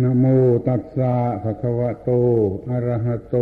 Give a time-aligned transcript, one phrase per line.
[0.00, 0.24] นะโม
[0.68, 2.10] ตัสสะภะคะวะโต
[2.70, 3.36] อะระหะโต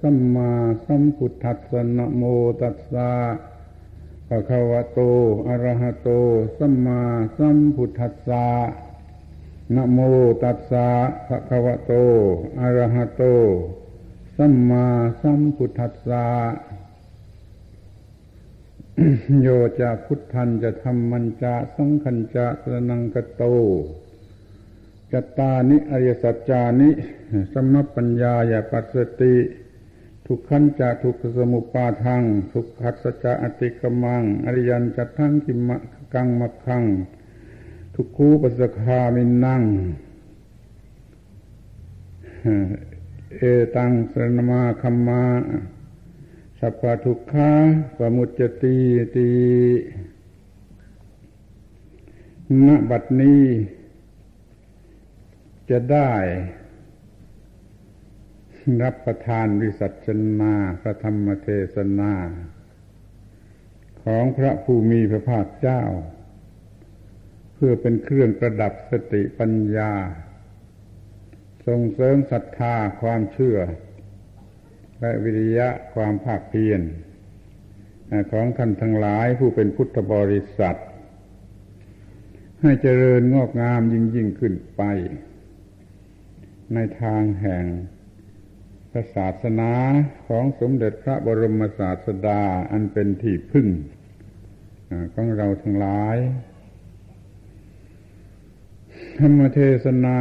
[0.00, 0.50] สัมมา
[0.86, 2.22] สัมพุทธัสสะนะโม
[2.60, 3.10] ตัสสะ
[4.28, 5.00] ภะคะวะโต
[5.48, 6.08] อะระหะโต
[6.58, 7.00] สัมมา
[7.36, 8.46] สัมพุทธัสสะ
[9.74, 9.98] นะโม
[10.42, 10.88] ตัสสะ
[11.28, 11.92] ภะคะวะโต
[12.60, 13.22] อะระหะโต
[14.36, 14.84] สัมมา
[15.20, 16.26] สัมพุทธัสสะ
[19.42, 19.48] โย
[19.80, 23.44] จะพุทธันจะธรรมันจะสังขันจะสนังกโต
[25.12, 26.90] จตานิอริยสัจจานิ
[27.52, 29.36] สมปัญญาอย่าปัสสติ
[30.26, 35.76] ทุกขันจะทุกสมุปาทังทุกขัสจะอติกมัง อริยันจะทั้งกิมะ
[36.14, 36.84] กังมัคัง
[37.94, 39.62] ทุกคูปัสคามินัง
[43.36, 43.42] เอ
[43.76, 45.24] ตังสรณมาคัมมา
[46.58, 47.50] สัพพทุกขา
[47.96, 48.76] ปมุจจติ
[49.14, 49.30] ตี
[52.66, 53.42] ณบัดนี้
[55.70, 56.12] จะได้
[58.82, 60.08] รับประทานวิสัช
[60.40, 62.14] นาพระธรรมเทศนา
[64.02, 65.82] ของพระผู้มีพระภาคเจ้า
[67.54, 69.92] เพื่อเป็นเครื่องประดับสติปัญญา
[71.66, 73.58] ส่งเสริมศรัทธาความเชื่อ
[75.00, 76.80] และวิริยะความภาคเพียร
[78.32, 80.78] ของท่านทั้งหลายผู้เป็นพุทธบริษัท
[82.62, 84.82] ให้เจริญงอกงามยิ่งยิ่งขึ้นไป
[86.74, 87.64] ในทางแห่ง
[88.90, 89.72] พระศาสนา
[90.26, 93.68] ของสมเด็จพระบรมศาสดาอันเป็นที่พึ่ง
[95.14, 96.16] ของเราทั้งหลาย
[99.18, 100.18] ธรรมเทศนา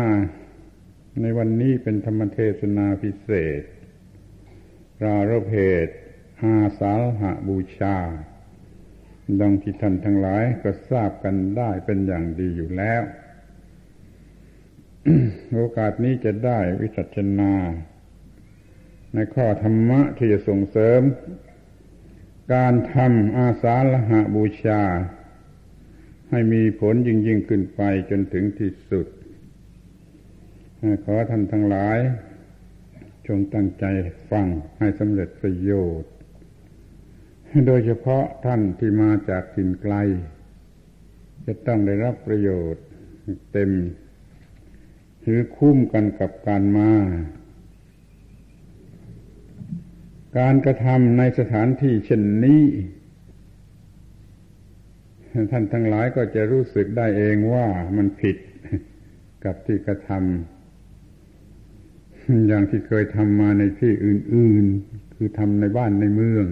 [1.22, 3.62] ในวันนี้เป็นธรรมเทศนาพิเศษ
[5.04, 5.54] รารเพ
[5.86, 5.88] ศ
[6.44, 7.98] อาสาหะบูชา
[9.42, 13.02] ดังที่ท่านทั้งหลายก็ทราบกันได้เป็นอย่างดีอยู่แล้ว
[15.54, 17.54] โอกาสนี้จะได้วิจัชนา
[19.14, 21.02] ในข้อธรรมะที่จะส่งเสริม
[22.54, 24.82] การทำอาสาละหะบูชา
[26.30, 29.08] ให้มีผลยิ่งยิ่งขึ้นไปจนถึงที่สุด
[31.04, 31.98] ขอท่านทั้งหลาย
[33.28, 33.86] จงตั้งใจ
[34.32, 34.48] ฟัง
[34.80, 36.12] ให้สำเร็จประโยชน์
[37.68, 39.96] โดยเฉพาะท่านที่มาจากถิ่นไกล
[41.46, 42.84] จะต้องได้รับประโยชน์
[43.54, 43.72] เต็ม
[45.30, 46.92] หรือคุ้มกันกับการมา
[50.38, 52.64] การกระทำในสถานที่เช่นนี้
[55.52, 57.66] ท่านทั้งหลายก็จะรู้สึกได้เองว่า
[57.98, 58.38] มันผิด
[59.44, 66.48] กับที่กระทำอย่างที่เคยทำมาในที่อื่น ๆ คือทำในบ้านในเมือง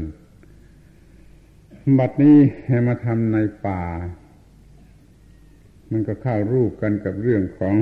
[2.00, 2.38] บัดนี้
[2.68, 3.38] ให้มาทำใน
[3.68, 3.84] ป่า
[5.92, 7.76] มันก็เข้ารูปกันกับเรื่องของ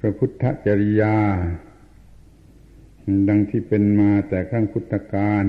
[0.00, 1.16] พระพุทธจริยา
[3.28, 5.44] ดังที่เป็นมาแต่ครั้งพุทธกาล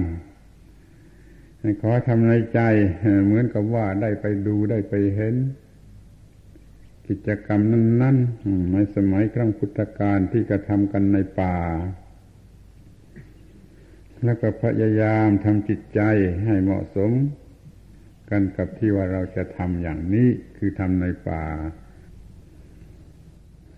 [1.81, 2.59] ขอทำในใจ
[3.25, 5.35] เหมือนกับว่าได้ไปดูได้ไปเห็น
[7.07, 7.61] กิจกรรม
[8.01, 11.57] นั้นๆในสมัยครั้งพุทธกาลที่กระทำกันในป่า
[14.23, 16.01] แล้วก็พยายามทำจิตใจ
[16.45, 17.11] ให้เหมาะสม
[18.29, 21.43] กันกับที่ว่าเราจะทำอย่างนี้คือทำในป่า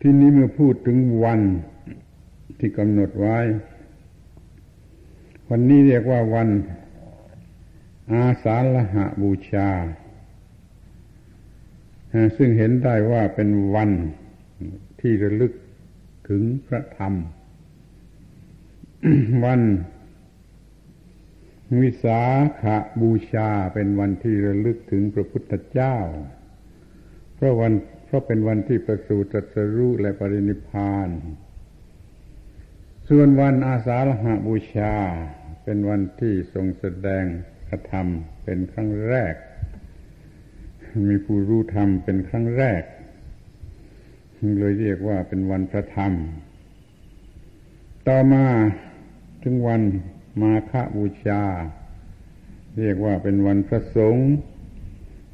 [0.06, 1.42] ที่นี้เมื่อพูดถึงวัน
[2.60, 3.40] ที่กำหนดไว้
[5.50, 6.50] วันนี้เรียกว่าวัน
[8.12, 9.70] อาสาฬหะบูชา
[12.38, 13.92] ซึ่งเห็นได้ว่าเป็นวัน
[15.02, 15.54] ที่ระลึก
[16.30, 17.14] ถึงพระธรรม
[19.46, 19.62] วัน
[21.82, 22.22] วิสา
[22.62, 25.96] ขาบูชาเป็นวันที่ระลึกถึงพระพุทธเจ้า
[27.36, 27.74] เพราะวัน
[28.14, 31.10] ราะเป็นวันที่ประสูติตรัสรู้และปรินิพาน
[33.10, 34.96] ส่วนวันอาสาฬหาบูชา
[35.64, 37.26] เป็นวันที่ทรงแสดง
[37.68, 38.08] พระธรรม
[38.44, 39.36] เป็นครั้งแรก
[41.10, 42.84] มีผู้รู้ธรรมเป็นครั้งแรก
[44.60, 46.14] เลยเรียกว่าเป็นวันพระธรรม
[48.08, 48.46] ต่อมา
[49.44, 49.82] ถึงวัน
[50.42, 51.44] มาฆบูชา
[52.80, 54.30] เรียกว่าเป็นวันพระสงฆ์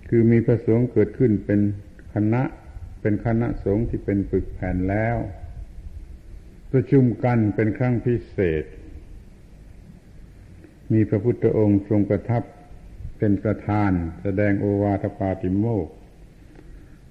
[0.10, 1.60] คือมีพระสงฆ์เกิดขึ้นเป็น
[2.14, 2.44] คณะ
[3.02, 5.18] เป็นคณะสงฆ์ที่เป็นปึกแผ่นแล้ว
[6.72, 8.64] ประชุมกันเป็นครั้งพิเศษ
[10.94, 12.44] มีพระพุทธองค์ทรงประทับ
[13.18, 13.92] เป็นประธาน
[14.22, 15.88] แสดงโอวาทปาติโมก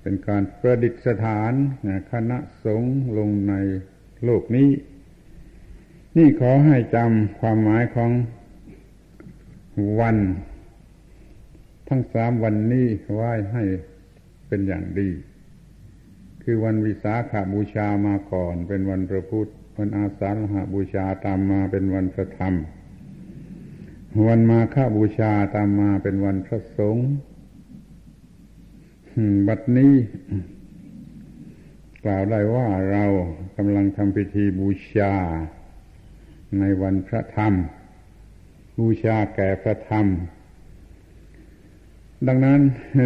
[0.02, 0.94] เป็นการประดิษ
[1.24, 1.52] ฐาน
[2.12, 3.54] คณะสงฆ์ลงใน
[4.24, 4.70] โลกนี้
[6.16, 8.10] นี่ขอให้จำความหมายของ
[10.00, 10.16] วัน
[11.88, 13.62] ทั้งสามวันนี้ไว้ให้
[14.48, 15.08] เป็นอย่างดี
[16.50, 22.54] คือวันวิสาขาบูชามาก่อน เป็นวันพระพุทธ วันอาสาฬหาบูชาตามมาเป็นวันพระธรรม
[24.26, 27.08] วันมาฆบูชาตามมาเป็นวันพระสงฆ์
[29.48, 29.92] บัดนี้
[32.04, 33.04] กล่าวได้ว่าเรา
[33.56, 35.12] กำลังทำพิธีบูชา
[36.58, 37.52] ในวันพระธรรม
[38.78, 40.06] บูชาแก่พระธรรม
[42.26, 42.60] ดังนั้น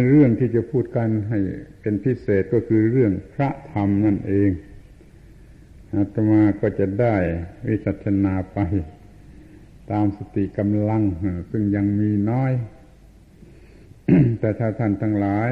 [0.09, 1.39] เรื่องที่จะพูดกันให้
[1.81, 4.49] เป็นพิเศษก็คือเรื่องพระธรรมนั่นเอง
[5.93, 7.15] อาตมาก็จะได้
[7.67, 8.59] วิจัชนาไป
[9.91, 11.03] ตามสติกำลัง
[11.51, 12.51] ซึ่งยังมีน้อย
[14.39, 15.51] แต่ถ้าท่านทั้งหลาย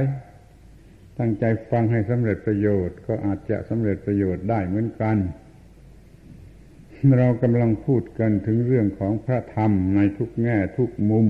[1.19, 5.17] ตั้งใจฟังให้สำเร็จประโยชน์ ก็อาจจะสำเร็จประโยชน์ได้เหมือนกัน
[7.17, 11.27] เรากำลังพูดกันถึงเรื่องของพระธรรมในทุกแง่ทุกมุม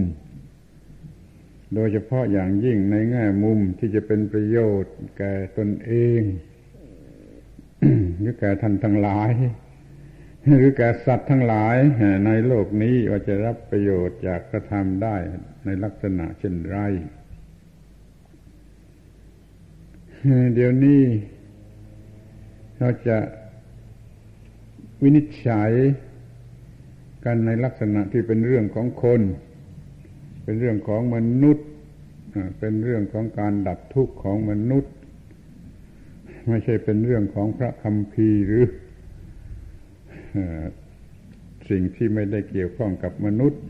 [1.75, 6.21] โดยเฉพาะอย่างยิ่งในแง่มุมที่จะเป็นประโยชน์แก่ตนเอง
[8.19, 9.31] หรือแก่ท่านทั้งหลาย
[10.57, 11.75] หรือแก่สัตว์ทั้งหลาย
[12.25, 15.15] ในโลกนี้ว่าจะรับประโยชน์จากกระทำได้
[15.65, 16.77] ในลักษณะเช่นไร
[20.56, 21.03] เดี๋ยวนี้
[22.77, 23.18] เราจะ
[25.03, 25.71] วินิจฉัย
[27.25, 29.21] กันในลักษณะที่เป็นเรื่องของคน
[30.43, 31.67] เป็นเรื่องของมนุษย์
[32.59, 34.93] เป็นเรื่องของการดับทุกข์ของมนุษย์
[36.47, 38.65] ไม่ใช่เป็นเรื่องของพระคำพีร์หรือ
[41.69, 43.61] สิ่งที่ไม่ได้เกี่ยวข้องกับมนุษย์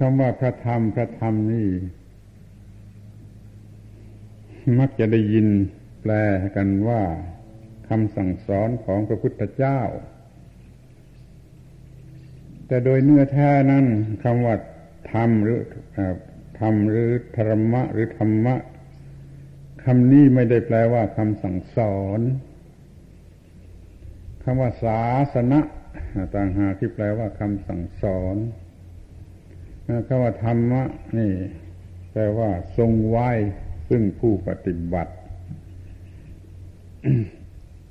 [0.00, 1.68] คำว่าพระธรรมพระธรรมนี่
[4.78, 5.48] มักจะได้ยิน
[6.00, 6.12] แปล
[6.56, 7.02] กันว่า
[7.88, 9.80] คำสั่งสอนของพระพุทธเจ้า
[12.66, 13.86] แต่โดยเนื้อแท้นั้น
[14.22, 14.54] คำว่า
[15.12, 15.60] ธรรมหรือ
[16.60, 18.54] ธรรมหรือธรรมะหรือธรรมะ
[19.84, 22.20] คำนี้ไม่ได้แปลว่าคำสั่งสอน
[24.42, 25.02] คำว่าศา
[25.34, 25.60] สนะ
[26.34, 28.36] ต่างหากที่แปลว่าคำสั่งสอน
[30.06, 30.82] คำว่าธรรมะ
[31.18, 31.32] นี่
[32.12, 33.30] แปลว่า ทรงไว้
[33.88, 35.14] ซึ่งผู้ปฏิบัติ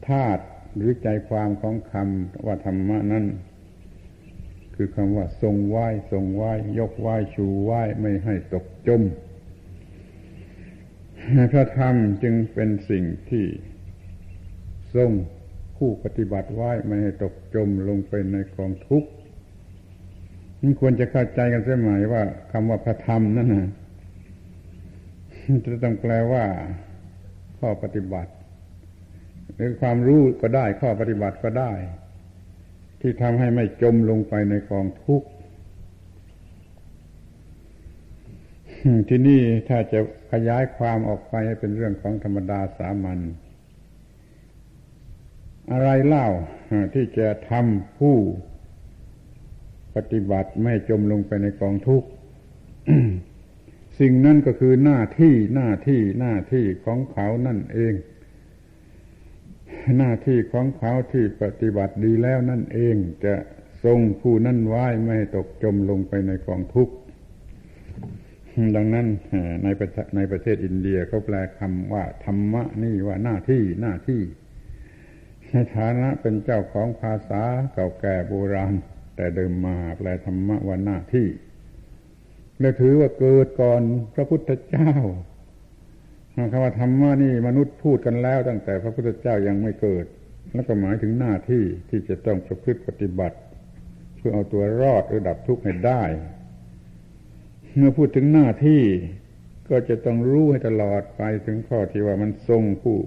[0.08, 0.44] ธาตุ
[0.76, 3.26] หรือใจความของคำว่าธรรมะนั้น
[4.76, 9.02] คือคำว่าทรงไหว้ทรงไหว้ยกไหว้ชูไหว้ไม่ให้ตกจม
[11.52, 13.46] พระธรรมจึงเป็นสิ่งที่
[14.96, 15.12] ทรง
[15.78, 19.10] ผู้ปฏิบัติไหว้ไม่ให้ตกจมลงไปในกองทุกข์
[20.62, 23.70] นี่ควรจะเข้าใจกันเสียไหมว่าคำว่าพระธรรมนั่นนะ
[25.66, 26.44] จะต้องแปลว่า
[27.60, 28.32] ข้อปฏิบัติ
[29.56, 31.72] หรือความรู้ก็ได้ข้อปฏิบัติก็ได้
[33.06, 35.28] ที่ทำให้ไม่จมลงไปในกองทุกข์
[39.10, 40.00] ที่นี่ถ้าจะ
[40.32, 43.20] ขยายความออกไปให้เป็นเรื่องของธรรมดาสามัญ
[45.72, 46.28] อะไรเล่า
[46.94, 48.18] ที่จะทำผู้
[49.96, 52.08] ปฏิบัติไม่จมลงไปในกองทุกข์
[54.00, 57.94] สิ่งนั้นก็คือหน้าที่หน้าที่หน้าที่ของเขานั่นเอง
[59.98, 62.96] หน้าที่ของเขาที่ปฏิบัติดีแล้วนั่นเอง
[63.26, 63.36] จะ
[63.84, 66.96] ทรงผู้นั่นไว้ไม่ตกจมลงไปในกองทุกข์
[68.76, 69.08] ดังนั้น
[69.64, 74.22] ในประในประเทศอินเดียเขาแปลคำว่าธรรมะนี่ว่าหน้าที่หน้าที่
[75.50, 78.74] ในฐานะเป็นเจ้าของภาษาเก่าแก่โบราณ
[79.16, 81.28] แต่เดิมมาแปลธรรมะว่าหน้าที่
[82.60, 83.82] และถือว่าเกิดก่อน
[84.14, 84.92] พระพุทธเจ้า
[86.36, 90.06] คำว่าธรรมะนี่มนุษย์พูดกันแล้ว ตั้งแต่พระพุทธเจ้ายังไม่เกิด
[90.54, 93.38] แล้วก็หมายถึงหน้าที่ที่จะต้องประพฤติปฏิบัติ
[94.18, 96.04] เพื่อเอาตัวรอดหรือดับทุกข์ให้ได้
[97.76, 98.84] เมื่อพูดถึงหน้าที่
[99.70, 102.98] ก็จะต้องรู้ให้ตลอดไปถึงข้อที่ว่ามันทรงผู้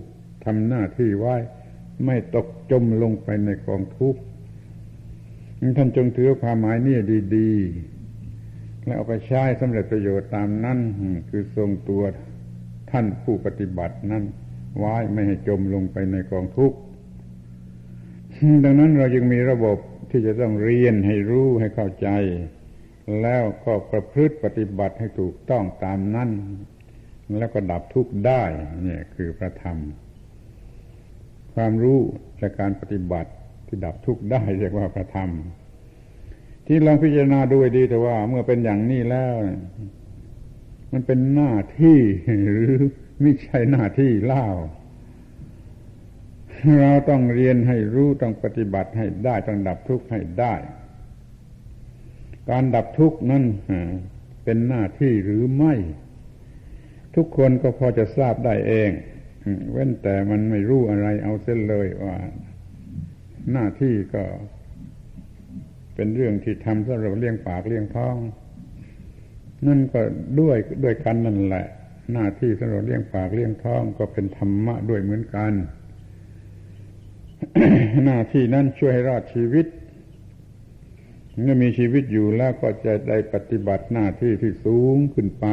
[0.45, 1.37] ทำหน้าที่ไว้
[2.04, 4.21] ไม่ตกจมลงไปในกองทุกข์
[5.78, 6.99] ท่านจงถือความหมายนี่
[7.37, 7.52] ดี
[8.18, 10.78] ๆ แล้วเอาไปใช้สำเร็จประโยชน์ตามนั้น
[11.28, 12.18] คือทรงตัวท
[12.90, 14.25] ท่านผู้ปฏิบัตินั้น
[14.78, 16.78] ไว้ไม่ให้จมลงไปในกองทุกข์
[18.64, 19.78] ดังนั้นเรายังมีระบบ
[20.11, 22.09] ที่จะต้องเรียนให้รู้ให้เข้าใจ
[23.23, 26.31] แล้วก็ประพฤติปฏิบัติให้ถูกต้องตามนั้น
[27.38, 28.43] แล้วก็ดับทุกข์ได้
[28.83, 29.78] เนี่ยคือพระธรรม
[31.55, 32.00] ความรู้
[32.38, 33.31] และการปฏิบัติ
[33.66, 35.31] ที่ดับทุกข์ได้เรียกว่าพระธรรม
[36.66, 39.35] ที่ลองพิจารณาดูดีแต่ว่าเมื่อเป็นอย่างนี้แล้ว
[40.93, 41.99] มันเป็นหน้าที่
[42.50, 42.73] หรือ
[43.21, 44.47] ไม่ใช่หน้าที่เล่า
[46.81, 50.55] เราต้องเรียนให้รู้ต้องปฏิบัติให้ได้ต้องดับทุกข์ให้ได้
[52.50, 53.45] การดับทุกข์นั้น
[54.45, 55.75] เป็นหน้าที่หรือไม่
[57.16, 58.90] ทุกคนก็พอจะทราบได้เอง
[59.73, 62.16] เว้นแต่มันไม่รู้อะไรเอาเส้นเลยว่า
[63.52, 64.25] หน้าที่ก็
[65.95, 68.16] เป็นเรื่องที่ทำสำหรับเลี้ยงปากเลี้ยงท้อง
[69.66, 70.00] นั่นก็
[70.40, 71.66] ด้วยด้วยกันนั่นแหละ
[72.12, 75.52] หน้าที่สำหรับเลี้ยงปากเลี้ยงท้องก็เป็นธรรมะด้วยเหมือนกัน
[78.04, 79.66] หน้าที่นั้นช่วยให้รอดชีวิต
[81.42, 85.46] เมื่อมีชีวิตอยู่แล้วก็จะได้ปฏิบัติหน้าที่ที่สูงขึ้นไป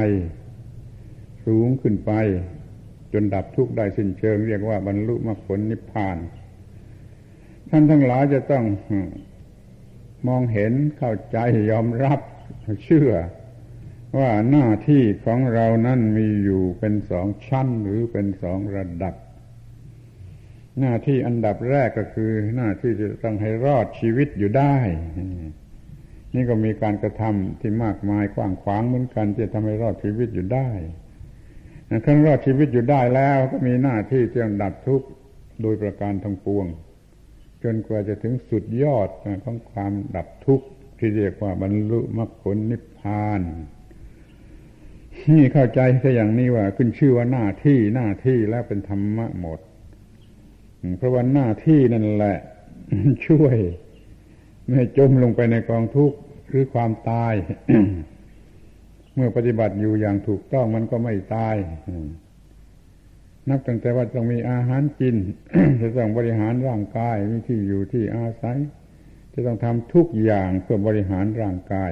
[1.45, 2.11] สูงขึ้นไป
[3.13, 6.17] จนดับทุกข์ได้สิ้นเชิง เรียกว่าบรรลุมรรคผลนิพพาน
[7.69, 8.63] ท่านทั้งหลายจะต้อง
[10.27, 11.37] มองเห็นเข้าใจ
[11.71, 12.19] ยอมรับ
[12.83, 13.11] เชื่อ
[14.17, 19.15] ว่าหน้าที่ของเรานั้นมีอยู่เป็นสองชั้นหรือเป็นสองระดับ
[20.79, 24.75] หน้าที่อันดับแรกก็คือ หน้าที่จะต้องให้รอดชีวิตอยู่ได้
[26.35, 30.69] นี่ก็มีการกระทำที่มากมายกว้างขวางเหมือนกันที่ทำให้รอดชีวิตอยู่ได้
[32.05, 35.07] ครั้นรอดชีวิตอยู่ได้แล้วก็มีหน้าที่ที่จะดับทุกข์
[35.61, 36.65] โดยประการทั้งปวง
[37.63, 39.09] จนกว่าจะถึงสุดยอด
[39.43, 40.67] ของความดับทุกข์
[40.99, 43.41] ที่เรียกว่าบรรลุมรรคผลนิพพาน
[45.35, 49.59] นี่เข้าใจแค่อย่างนี้ว่า ขึ้นชื่อว่าหน้าที่หน้าที่แล้วเป็นธรรมะหมด
[50.97, 52.37] เพราะว่าหน้าที่นั่นแหละ
[53.27, 53.57] ช่วย
[54.69, 56.17] ไม่จมลงไปในกองทุกข์
[56.49, 57.33] หรือความตาย
[59.15, 61.55] เมื่อปฏิบัติอยู่อย่างถูกต้องมันก็ไม่ตาย
[63.49, 65.15] นับตั้งแต่ว่าต้องมีอาหารกิน
[65.81, 68.57] จะต้องบริหารร่างกายมีที่อยู่ที่อาศัย
[69.33, 71.91] จะต้องทำทุกอย่างเพื่อบริหารร่างกาย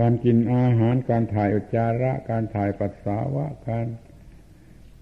[0.00, 3.86] การกินอาหารการถ่ายอุจจาระ การถ่ายปัสสาวะการ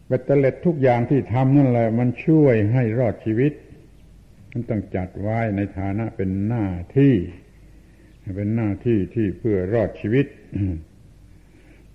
[0.06, 3.52] เบ็ดเตล็ดทุกอย่างที่ทำนั่นแหละ มันช่วยให้รอดชีวิต
[4.52, 7.14] มันต้องจัดไว้ในฐานะเป็นหน้าที่
[8.36, 10.26] เป็นหน้าที่ที่เพื่อรอดชีวิต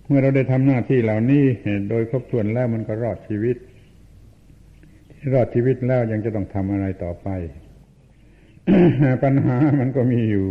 [0.06, 1.44] เมื่อเราได้ทำหน้าที่เหล่านี้
[1.90, 3.56] โดยครบถ้วนแล้วมันก็รอดชีวิต
[5.10, 7.28] ที่รอดชีวิตแล้วยังจะต้องทำอะไรต่อไป
[9.24, 10.48] ปัญหามันก็มีอยู่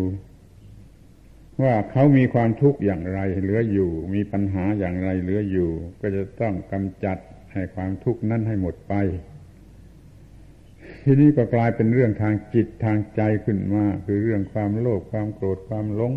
[1.63, 5.69] ว่าเขามีความทุกข์อย่างไรเหลืออยู่ มีปัญหาอย่างไรเหลืออยู่
[6.01, 7.17] ก็จะต้องกำจัด
[7.53, 8.93] ให้ความทุกข์นั้นให้หมดไป
[11.03, 16.13] ทีนี้ก็กลายเป็นเรื่องทางจิตทางใจขึ้นมา คือเรื่องความโลภความโกรธความหลง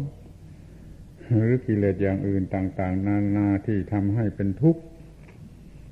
[1.37, 4.83] หรือกิเลสอย่างอื่นต่าง ๆ นานาที่ทำให้เป็นทุกข์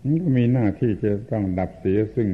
[0.06, 2.28] นี่ก็มีหน้าที่จะต้องดับเสียซึ่ง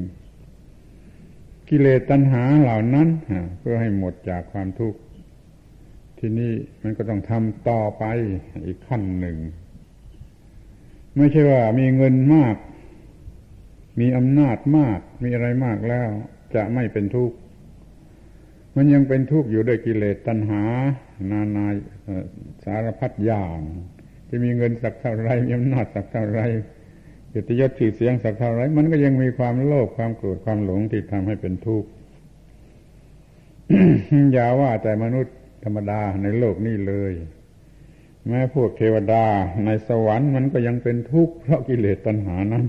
[1.69, 3.09] กิเลสตัณหาเหล่านั้น
[3.59, 4.99] เพื่อให้หมดจากความทุกข์
[6.23, 8.05] ทีนี้มันก็ต้องทำต่อไป
[8.67, 9.37] อีกขั้นหนึ่ง
[11.17, 12.57] ไม่ใช่ว่ามีเงินมาก
[14.01, 16.11] มีอำนาจมาก มีอะไรมากแล้ว
[16.55, 17.37] จะไม่เป็นทุกข์
[18.77, 20.63] มันยังเป็นทุกข์อยู่ด้วยกิเลสตัณหา
[21.31, 21.67] นานา
[22.65, 23.61] สารพัดอย่าง
[24.29, 26.41] จะมีเงินสักเท่าไรมีอำนาจสักเท่าไร
[27.31, 31.89] เกียรติยศชื่อเสียงสักเท่าไรมันก็ยังมีความโลภความโกรธความหลงที่ทำให้เป็นทุกข์
[34.33, 37.13] อย่าว่าแต่มนุษย์ ธรรมดาในโลกนี้เลย
[38.27, 39.25] แม้พวกเทวดา
[39.65, 42.67] ในสวรรค์มันก็ยังเป็นทุกข์เพราะกิเลสตัณหานั้น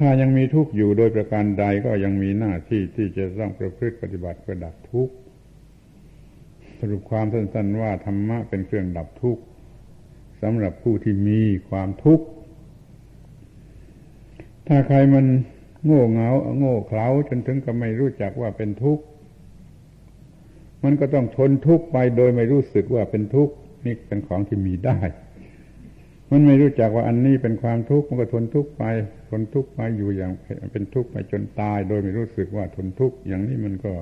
[0.00, 5.14] ถ้ายังมีทุกข์อยู่โดยประการใดก็ยังมีหน้าที่ที่จะต้องประพฤติปฏิบัติเพื่อดับทุกข์
[6.78, 9.42] สรุปความสั้นๆว่าธรรมะเป็นเครื่องดับทุกข์
[10.42, 12.26] สำหรับผู้ที่มีความทุกข์
[14.68, 15.26] ถ้าใครมัน
[15.84, 19.04] โง่เงาโง่เขลาจนถึงกับไม่รู้จักว่าเป็นทุกข์
[20.84, 23.54] มันก็ต้องทนทุกข์ไปโดยไม่รู้สึกว่าเป็นทุกข์
[23.86, 24.98] นี่เป็นของที่มีได้
[26.30, 28.84] มันไม่รู้จักว่าอันนี้เป็นความทุกข์มันก็ทนทุกข์ไป
[29.30, 30.32] ทนทุกข์ไปอยู่อย่าง
[30.72, 33.92] เป็นทุกข์ไปจนตาย โดยไม่รู้สึกว่าทนทุกข์อย่างนี้มันก็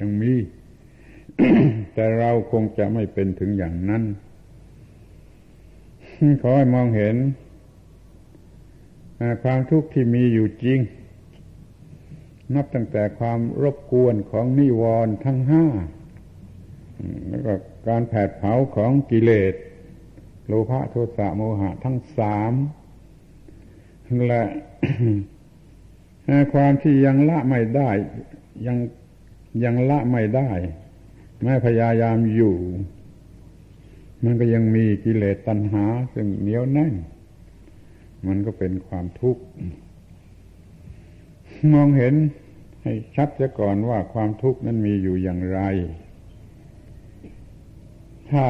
[0.00, 0.34] ยังมี
[1.94, 4.02] แต่เราคงจะไม่เป็นถึงอย่างนั้น
[6.42, 7.16] ขอให้มองเห็น
[9.42, 10.78] ความทุกข์ที่มีอยู่จริง
[12.54, 15.64] นับตั้งแต่ความรบกวนของนิวรณ์ทั้งห้า
[17.28, 17.54] แล้วก็
[17.88, 19.54] การแผดเผาของกิเลส
[20.46, 22.52] โลภะโทสะโมหะทั้งสาม
[24.26, 24.42] และ
[26.52, 27.90] ความที่ยังละไม่ได้
[28.66, 28.76] ยัง
[29.64, 30.50] ยังละไม่ได้
[31.42, 32.56] แม้พยายามอยู่
[34.24, 36.94] มันก็ยังมีกิเลสตัณหา ซึ่งเหนียวแน่น
[38.26, 39.42] มันก็เป็นความทุกข์
[41.74, 42.14] มองเห็น
[42.82, 45.60] ให้ชัดเสียก่อนว่าความทุกข์นั้นมีอยู่อย่างไร
[48.32, 48.44] ถ้า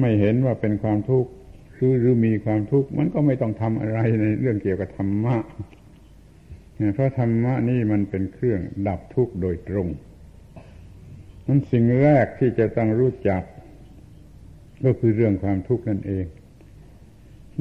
[0.00, 1.30] ไม่เห็นว่าเป็นความทุกข์
[1.76, 5.36] คือหรือมีความทุกข์มันก็ไม่ต้องทำอะไรในเรื่องเกี่ยวกับธรรมะ
[6.94, 9.88] เพราะธรรมะนี่มันเป็นเครื่องดับทุกข์โดยตรง
[11.46, 13.42] นั้นสิ่งแรกที่จะต้องรู้จัก
[14.84, 16.26] ก็คือเรื่องความทุกข์นั่นเอง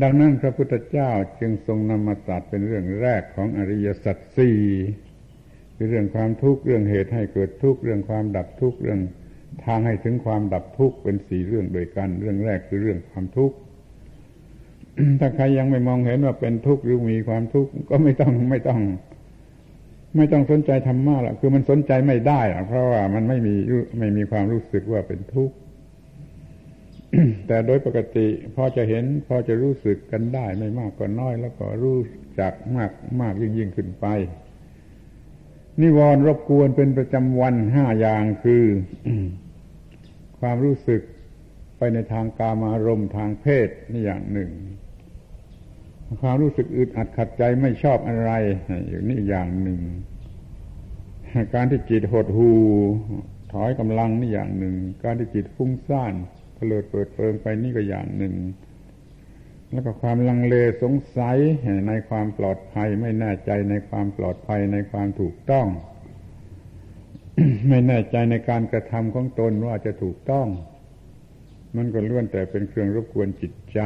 [0.01, 4.57] ดังนั้นพระพุทธเจ้าจึงทรงนำมาตรัสเป็นเรื่องแรกของอริยสัจสี่
[5.75, 8.99] คือเรื่องความทุกข์เรื่องเหตุให้เกิดทุกข์เรื่องความดับทุกข์เรื่อง
[9.65, 13.55] ทางให้ถึงความดับทุกข์เป็นสี่เรื่องโดยกัน เรื่องแรกคือเรื่องความทุกข์
[15.19, 18.81] ถ้าใครยังไม่มองเห็นว่าเป็นทุกข์หรือมีความทุกข์ก็ไม่ต้องไม่ต้อง
[20.15, 23.55] ไม่ต้องสนใจธรรมะละคือมันสนใจไม่ได้เพราะว่ามันไม่มี
[23.99, 25.55] ไม่มีความรู้สึกว่าเป็นทุกข์
[27.47, 31.97] แต่โดยปกติพอจะเห็นพอจะรู้สึกกันได้ไม่มากก็น้อย แล้วก็รู้
[32.39, 34.05] จักมากมากยิ่งยิ่งขึ้นไป
[35.81, 38.63] นิวรณ์รบกวนเป็นประจำวันห้าอย่างคือ
[40.39, 41.01] ความรู้สึก
[41.77, 44.51] ไปในทางกามารมณ์ทางเพศนี่อย่างหนึ่ง
[46.21, 48.31] ความรู้สึกอึดอัดขัดใจไม่ชอบอะไร
[48.87, 49.81] อยู่นี่อย่างหนึ่ง
[51.53, 52.51] การที่จิตหดหู
[53.53, 56.13] ถอยกำลังนี่อย่างหนึ่ง การที่จิตฟุ้งซ่าน
[56.67, 58.35] เลิดเปิดเปิงไปนี่ก็อย่างหนึ่ง
[59.71, 61.37] แล้วก็ความลังเลสงสัย
[61.87, 65.67] ในความปลอดภัยไม่แน่ใจในความปลอดภัยในความถูกต้อง
[67.69, 70.47] ไม่แน่ใจในการกระทำของตนว่าจะถูกต้อง
[71.75, 73.79] มันก็ล้วนแต่เป็นเครื่องรบกวนจิตใจ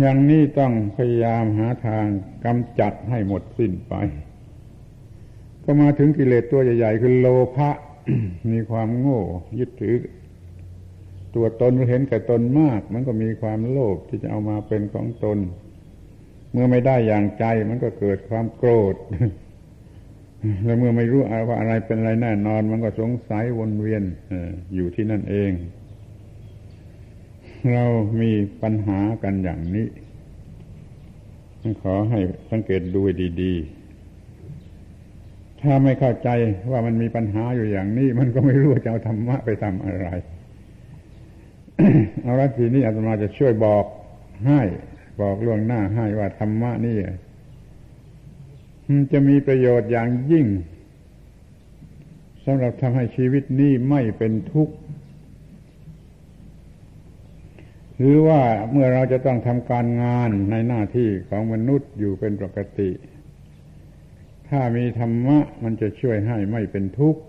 [0.00, 2.06] อย่างนี้ต้องพยายามหาทาง
[2.44, 3.94] กำจัดให้หมดสิ้นไป
[5.64, 7.26] ก็มาถึงกิเลสตัวใหญ่ๆคือโล
[7.56, 7.70] ภะ
[8.52, 9.22] มีความโง่
[9.58, 9.96] ยึดถือ
[11.34, 15.38] ตัวตนเห็นแก่ตนมาก มันก็มีความโลภที่จะเอามาเป็นของตน
[16.52, 18.94] เมื่อไม่ได้อย่างใจมันก็เกิดความโกรธ
[20.64, 24.02] แล้วเมื่อไม่รู้ว่าอะไรเป็นอะไรแน่นอน มันก็สงสัยวนเวียน
[24.74, 25.52] อยู่ที่นั่นเอง
[27.72, 27.84] เรา
[28.20, 28.30] มี
[28.62, 29.86] ปัญหากันอย่างนี้
[31.82, 33.00] ขอให้สังเกตดู
[33.42, 36.28] ดีๆ ถ้าไม่เข้าใจ
[36.70, 40.08] ว่ามันมีปัญหาอยู่อย่างนี้ มันก็ไม่รู้จะเอาธรรมะไปทำอะไร
[42.22, 43.84] เอาละทีนี้อาตมาจะช่วยบอก
[44.46, 44.60] ให้
[45.20, 46.96] บอกล่วงหน้าให้ว่าธรรมะนี่
[49.12, 50.46] จะมีประโยชน์อย่างยิ่ง
[52.44, 54.74] สำหรับทำให้ชีวิตนี้ไม่เป็นทุกข์
[57.98, 62.90] หรือว่าเมื่อเราจะต้องทำการงานในหน้าที่ของมนุษย์อยู่เป็นปกติ
[64.48, 67.22] ถ้ามีธรรมะมันจะช่วยให้ไม่เป็นทุกข์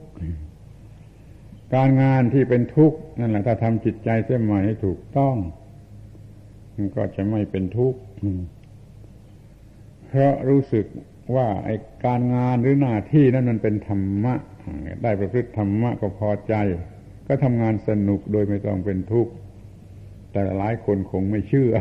[1.76, 5.36] การงานที่เป็นทุกข์นั่นแหละถ้าทำจิตใจเสียใหม่ให้ถูกต้อง
[6.76, 8.00] มันก็จะไม่เป็นทุกข์
[10.08, 10.86] เพราะรู้สึก
[11.36, 14.34] ว่าไอ้การงานหรือหน้าที่นั้นมันเป็นธรรมะ
[15.04, 16.54] ได้ประพฤติธรรมะก็พอใจ
[17.28, 19.32] ก็ทำงานสนุกโดยไม่ต้องเป็นทุกข์
[20.32, 21.74] แต่หลายคนคงไม่เชื่อ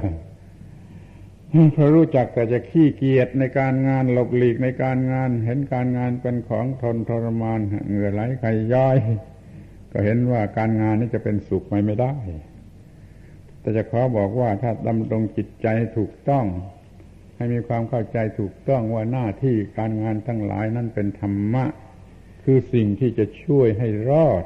[1.73, 8.97] เพราะรู้จักแต่จะขี้เกียจในการงานหลบหลีกในการงาน เห็นการงานเป็นของทนทรมานเหงื่อไหลใครย้อย
[9.93, 12.15] ก็เห็นว่าการงานนี้จะเป็นสุขไม่ไม่ได้
[13.61, 16.47] แต่จะขอบอกว่าถ้าดำรงจิตใจถูกต้อง
[17.37, 21.65] ให้มีความเข้าใจถูกต้องว่าหน้าที่การงานทั้งหลายนั้นเป็นธรรมะ
[22.45, 24.45] คือสิ่งที่จะช่วยให้รอด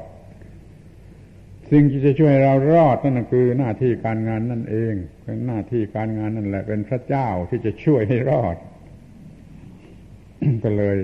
[1.71, 8.55] สิ่งที่จะช่วยเรารอดนั่นคือหน้าที่การงานนั่นเองเป็นหน้าที่การงานนั่นแหละ เป็นพระเจ้าที่จะช่วยให้รอด
[10.63, 10.97] ก็เลย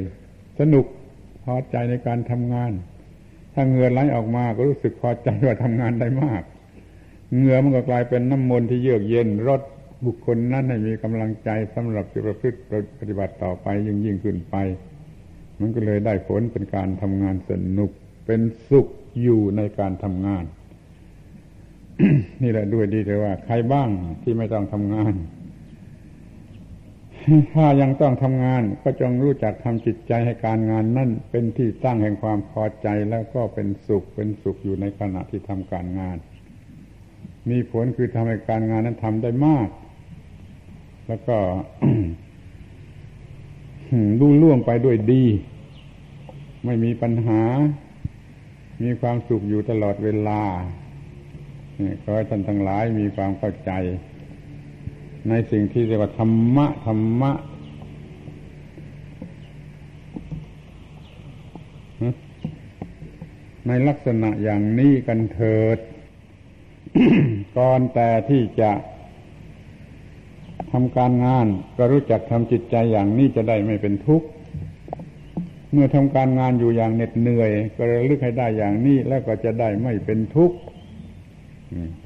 [0.60, 0.86] สนุก
[1.43, 2.71] พอใจในการทำงาน
[3.54, 6.43] ถ้าเหงื่อไหลออกมาก็รู้สึกพอใจว่าทำงานได้มาก
[7.36, 9.62] เหงื่อมันก็กลายเป็นน้ำมนต์ที่เยือกเย็นรด
[10.05, 12.60] บุคคลนั้นให้มีกำลังใจสำหรับจะประพฤติ
[12.99, 14.55] ปฏิบัติต่อไปยิ่งยิ่งขึ้นไป
[15.60, 17.91] มันก็เลยได้ผลเป็นการทำงานสนุก
[18.25, 18.88] เป็นสุข
[19.21, 20.43] อยู่ในการทำงาน
[22.41, 23.89] นี่แหละด้วยดีเลยว่า ใครบ้าง
[24.23, 25.13] ที่ไม่ต้องทำงาน
[27.53, 36.17] ถ้ายังต้องทำงาน ก็จงรู้จักทำจิตใจให้การงานนั่นเป็นที่ตั้งแห่งความพอใจแล้วก็เป็นสุขเป็นสุขอยู่ในขณะที่ทำการงาน
[37.49, 39.67] มีผลคือทำให้การงานนั้นทำได้มาก
[41.07, 41.37] แล้วก็
[44.19, 45.23] รุ่ล่วงไปด้วยดี
[46.65, 47.41] ไม่มีปัญหา
[48.83, 50.41] มีความสุขอยู่ตลอดเวลา
[52.01, 53.71] ขอให้ท่านทั้งหลายมีความเข้าใจ
[55.29, 57.31] ในสิ่งที่เรียกว่าธรรมะธรรมะ
[63.67, 65.77] ในลักษณะอย่างนี้กันเถิด
[67.57, 68.71] ก่อนแต่ที่จะ
[70.71, 74.27] ทำการงานก็รู้จักทำจิตใจอย่างนี้จะได้ไม่เป็นทุกข์
[75.71, 80.58] เมื่อทำการงานอยู่อย่างเหน็ดเหนื่อย ก็ระลึกให้ได้อย่างนี้แล้วก็จะได้ไม่เป็นทุกข์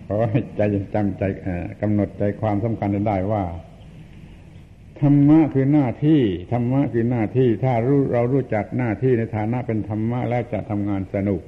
[0.06, 0.62] ขอให้ใจ
[0.94, 1.24] จำใจ
[1.82, 3.44] กำหนดใจความสำคัญได้ว่า
[5.00, 6.22] ธรรมะคือหน้าที่
[6.52, 11.42] ธรรมะคือหน้าที่ ถ้ารู้เรารู้จักหน้าที่ในฐานะเป็นธรรมะแล้วจะทำงานสนุก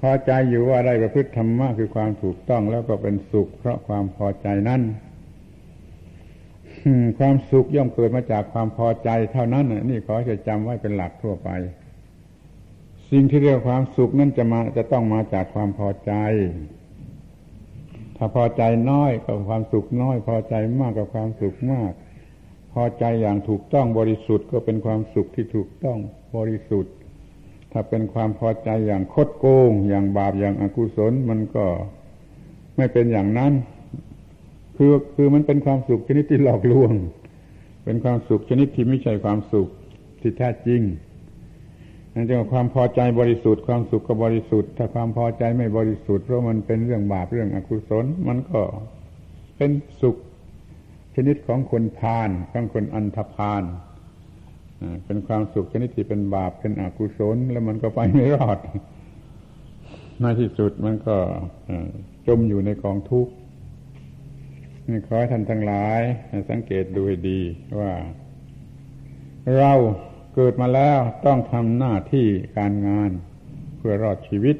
[0.00, 4.82] พอใจอยู่ว่าได้ประพฤติธรรมะคือความถูกต้องแล้วก็เป็นสุข เพราะความพอใจนั้น
[7.18, 11.50] ความสุขย่อมเกิดมาจากความพอใจเท่านั้นนี่ขอจะจำไว้เป็นหลักทั่วไป
[13.10, 16.12] สิ่งที่เรียกความสุขนั้นจะมาจะต้องมาจากความพอใจ
[18.16, 21.92] ถ้าพอใจน้อยก็ความสุขน้อย พอใจมากกับความสุขมาก
[22.72, 25.98] พอใจอย่างถูกต้องบริสุทธิ์ก็เป็นความสุขที่ถูกต้อง
[26.36, 26.94] บริสุทธิ์
[27.72, 31.66] ถ้าเป็นความพอใจอย่างคดโกง อย่างบาปอย่างอากุศลมันก็
[32.76, 33.52] ไม่เป็นอย่างนั้น
[34.82, 36.92] คือคือมันเป็นความสุขชนิดที่หลอกลวง
[37.84, 39.68] เป็นความสุขชนิดที่ไม่ใช่ความสุข
[40.20, 40.80] ที่แท้จริง
[42.14, 48.60] นั่นจึงความพอใจบริสุทธิ์ความสุขก็บริสุทธิ์ ถ้าความพอใจไม่บริสุทธิ์เพราะมันเป็นเรื่องบาปเรื่องอกุศล มันก็
[49.56, 50.16] เป็นสุข
[51.14, 53.62] ชนิดของคนพาลของคนอันธพาล
[55.04, 58.58] เป็นความสุขชนิดที่เป็นบาปเป็นอกุศล แล้วมันก็ไปไม่รอด
[60.20, 61.16] ในที่สุดมันก็
[62.26, 63.32] จมอยู่ในกองทุกข์
[65.06, 66.00] ขอให้ท่านทั้งหลาย
[66.50, 67.40] สังเกตดูให้ดี
[67.80, 67.92] ว่า
[69.58, 69.72] เรา
[70.34, 72.26] เกิดมาแล้วต้องทำหน้าที่
[72.58, 73.10] การงาน
[73.76, 74.56] เพื่อรอดชีวิต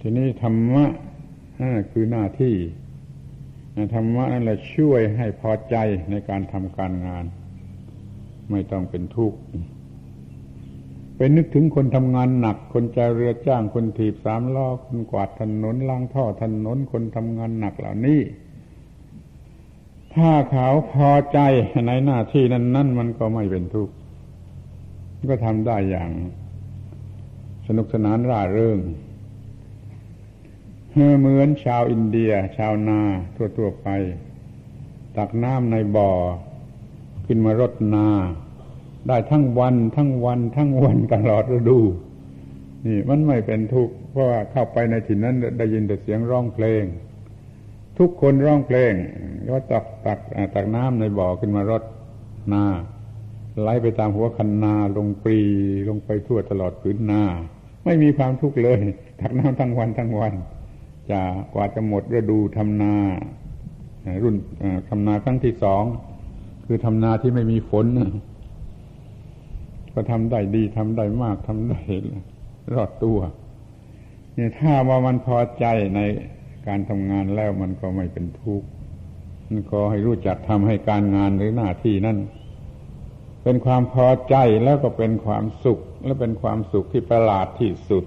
[0.00, 0.84] ทีนี้ธรรมะ
[1.90, 2.54] คือหน้าที่
[3.94, 5.76] ธรรมะนั่นแหละช่วยให้พอใจ
[6.10, 7.24] ในการทำการงาน
[8.50, 9.38] ไม่ต้องเป็นทุกข์
[11.16, 18.20] เป็นนึกถึงคนทำงานหนัก คนใจเรือจ้างคนถีบสามล้อคนกวาดถนนล้างท่อถนนคนทำงานหนักเหล่านี้
[20.18, 21.38] ถ้าเขาพอใจ
[21.86, 23.94] ในหน้าที่นั้นนั่นมันก็ไม่เป็นทุกข์
[25.30, 26.10] ก็ทำได้อย่าง
[27.66, 28.78] สนุกสนานร่าเริง
[31.18, 33.00] เหมือนชาวอินเดีย ชาวนา
[33.56, 33.88] ทั่วๆไป
[35.16, 36.10] ตักน้ำในบ่อ
[37.26, 38.08] ขึ้นมารดนา
[39.08, 41.80] ได้ทั้งวัน ทั้งวัน ทั้งวันตลอดฤดู
[42.86, 46.84] นี่มันไม่เป็นทุกข์เพราะว่าเข้าไปในถิ่นนั้นได้ยินแต่เสียงร้องเพลง
[47.98, 48.92] ทุกคนร้องเพลง
[49.48, 50.18] ก็ตักตัก
[50.54, 51.82] ตักน้ำในบ่อขึ้นมารด
[52.52, 52.64] นา
[53.60, 55.38] ไหลไปตามหัวคันนาลงปรี
[55.88, 57.22] ลงไปทั่วตลอดผืนนา
[57.84, 58.80] ไม่มีความทุกข์เลย
[59.20, 60.34] ตักน้ำทั้งวันทั้งวัน
[61.10, 61.20] จะ
[61.54, 62.94] กว่าจะหมดฤดูทำนา
[64.22, 64.36] รุ่น
[64.88, 65.84] ทำนาครั้งที่สอง
[66.66, 67.86] คือทำนาที่ไม่มีฝน
[69.94, 71.80] ก็ทำได้ดีทำได้มากทำได้
[72.74, 73.18] รอดตัว
[74.34, 76.00] เนี่ยถ้าว่ามันพอใจใน
[76.66, 78.66] การทำงานแล้วมันก็ไม่เป็นทุกข์
[79.48, 82.18] มันขอให้รู้จักทำให้การงานหรือหน้าที่นั่น
[83.42, 88.04] เป็นความพอใจแล้วก็เป็นความสุข และเป็นความสุขที่ประหลาดที่สุด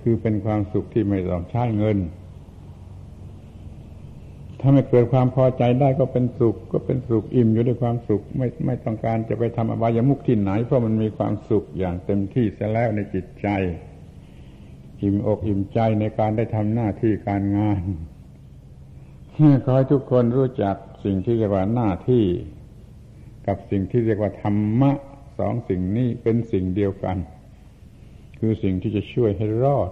[0.00, 1.98] คือเป็นความสุขที่ไม่ต้องใช้เงิน
[4.60, 13.48] ถ้าไม่เกิดความพอใจได้ก็เป็นสุข ก็เป็นสุขอิ่มอยู่ด้วยความสุข ไม่ไม่ต้องการจะไปทำอบายามุขที่ไหน เพราะมันมีความสุขอย่างเต็มที่เสียแล้วในจิตใจ
[15.02, 17.82] อิ่มอกอิ่มใจในการได้ทำหน้าที่การงาน
[19.64, 22.24] ขอให้ทุกคนรู้จักสิ่งที่เรียกว่าหน้าที่
[23.46, 24.92] กับสิ่งที่เรียกว่าธรรมะ
[25.38, 27.16] สองสิ่งนี้เป็นสิ่งเดียวกัน
[28.38, 29.90] คือสิ่งที่จะช่วยให้รอด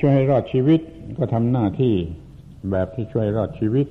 [0.00, 0.80] ช่วยให้รอดชีวิต
[1.18, 1.94] ก็ทำหน้าที่
[2.70, 3.86] แบบที่ช่วยรอดชีวิต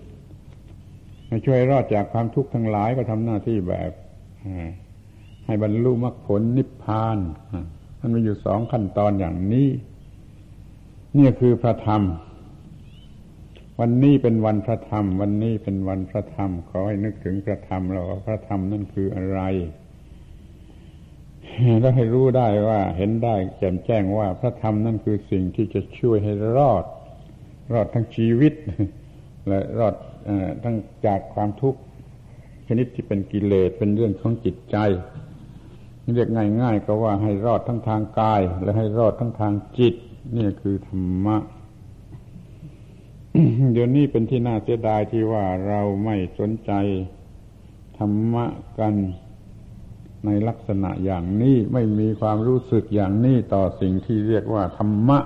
[1.45, 3.91] ช่วยรอดจากความทุกข์ทั้งหลายก็ทำหน้าที่แบบ
[5.45, 7.17] ให้บรรลุมรรคผลนิพพาน
[8.01, 9.67] มันมีอยู่สองขั้นตอนอย่างนี้
[11.17, 12.01] นี่คือพระธรรม
[13.79, 19.41] วันนี้เป็นวันพระธรรม วันนี้เป็นวันพระธรรม ขอให้นึกถึงพระธรรมแล้วว่าพระธรรมนั่นคืออะไร
[21.79, 26.83] แล้วให้รู้ได้ว่า เห็นได้แจ่มแจ้งว่าพระธรรมนั่นคือสิ่งที่จะช่วยให้รอด
[27.73, 28.53] รอดทั้งชีวิต
[29.47, 29.95] และรอด
[30.63, 31.79] ทั้งจากความทุกข์
[32.67, 34.77] ชนิดที่เป็นกิเลสเป็นเรื่องของจิตใจ
[36.13, 36.29] เรียก
[36.61, 39.95] ง่าย ๆ ก็ว่าให้รอดทั้งทางกาย และให้รอดทั้งทางจิต
[40.35, 41.37] นี่คือธรรมะ
[43.73, 46.71] เดี๋ยวนี้เป็นที่น่าเสียดายที่ว่าเราไม่สนใจ
[47.97, 48.45] ธรรมะ
[48.79, 48.93] กัน
[50.25, 55.19] ในลักษณะอย่างนี้ไม่มีความรู้สึกอย่างนี้ต่อสิ่งที่เรียกว่าธรรมะ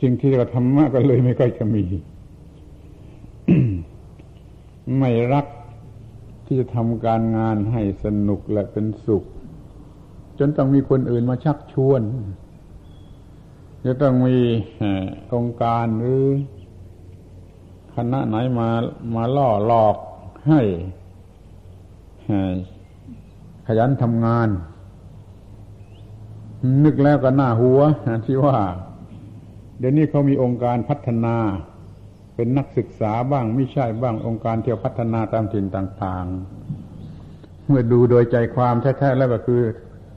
[0.00, 1.84] สิ่งที่เรียกว่าธรรมะก็เลยไม่ค่อยจะมี
[4.98, 5.46] ไม่รัก
[6.46, 9.24] ที่จะทำการงานให้สนุกและเป็นสุข
[10.38, 12.02] จนต้องมีคนอื่นมาชักชวน
[13.84, 14.36] จะต้องมี
[15.34, 16.24] องค์การหรือ
[17.94, 18.68] คณะไหนมา
[19.14, 19.96] มาล่อหลอก
[20.48, 20.60] ให้
[23.66, 24.48] ขยันทำงาน
[26.84, 27.80] นึกแล้วก็หน้าหัว
[28.26, 28.58] ที่ว่า
[29.78, 31.36] เดี๋ยวนี้เขามีองค์การพัฒนา
[32.34, 39.62] เป็นนักศึกษาบ้างไม่ใช่บ้างองค์การเที่ยวพัฒนาตามถิ่นต่างๆ เมื่อดูโดยใจความแท้ๆแล้วก็คือ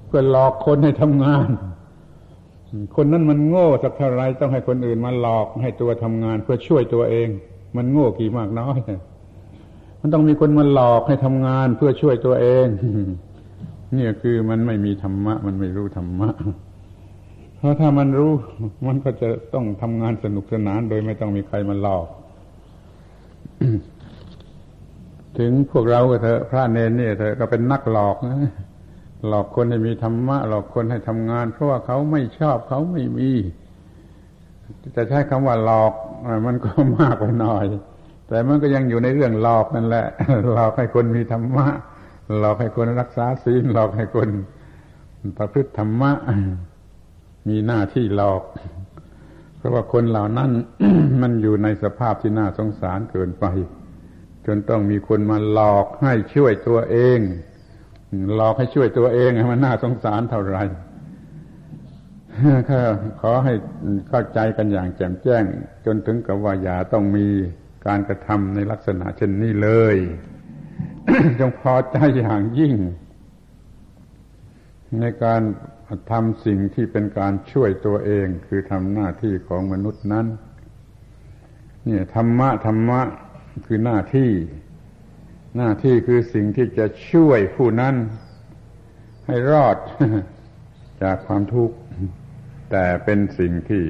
[0.08, 1.50] เพื่อหลอกคนให้ทำงาน
[2.96, 7.28] คนนั้นมันโง่สักเท่าไรต้องให้คนอื่นมาหลอกให้ตัวทำงาน เพื่อช่วยตัวเอง
[7.76, 8.80] มันโง่กี่มากน้อย
[10.02, 12.68] มันต้องมีคนมาหลอกให้ทำงานเพื่อช่วยตัวเอง
[13.98, 16.30] นี่คือมันไม่มีธรรมะ มันไม่รู้ธรรมะ
[17.58, 18.34] เพราะถ้ามันรู้
[18.88, 22.08] มันก็จะต้องทำงานสนุกสนานโดยไม่ต้องมีใครมาหลอก
[25.38, 28.38] ถึงพวกเราก็เถอะพระเนนนี่ยเถอะก็เป็นนักหลอกนะ
[29.28, 33.32] หลอกคนให้มีธรรมะ หลอกคนให้ทำงาน เพราะว่าเขาไม่ชอบเขาไม่มี
[34.96, 35.94] จะใช้คำว่าหลอก
[36.46, 37.66] มันก็มากไปหน่อย
[38.28, 40.06] แต่มันก็ยังอยู่ในเรื่องหลอกนั่นแหละ
[40.54, 41.68] หลอกให้คนมีธรรมะ
[42.40, 44.30] หลอกให้คนรักษาศีลหลอกให้คน
[45.38, 46.12] ประพฤติธรรมะ
[47.48, 48.42] มีหน้าที่หลอก
[49.58, 50.52] เพราะว่าคนเหล่านั้น
[51.22, 53.46] มันอยู่ในสภาพที่น่าสงสารเกินไป
[54.46, 57.20] จนต้องมีคนมาหลอกให้ช่วยตัวเอง
[58.36, 60.64] หลอกให้ช่วยตัวเองมันน่าสงสารเท่าไหร่
[63.22, 63.54] ขอให้
[64.10, 65.44] เข้าใจกันอย่างแจ่มแจ้ง
[65.86, 67.28] จนถึงกับว่าอย่าต้องมี
[67.88, 69.98] การกระทำในลักษณะเช่นนี้เลย
[71.40, 72.74] จงพอใจอย่างยิ่ง
[75.00, 75.42] ในการ
[76.12, 80.26] ทำสิ่งที่เป็นการช่วยตัวเอง คือทำหน้าที่ของมนุษย์นั้น
[81.86, 83.02] เนี่ยธรรมะธรรมะ
[83.66, 84.32] คือหน้าที่
[85.58, 87.96] หน้าที่คือสิ่งที่จะช่วยผู้นั้น
[89.28, 89.78] ให้รอด
[91.04, 91.76] จากความทุกข์
[92.72, 93.84] แต่เป็นสิ่งที่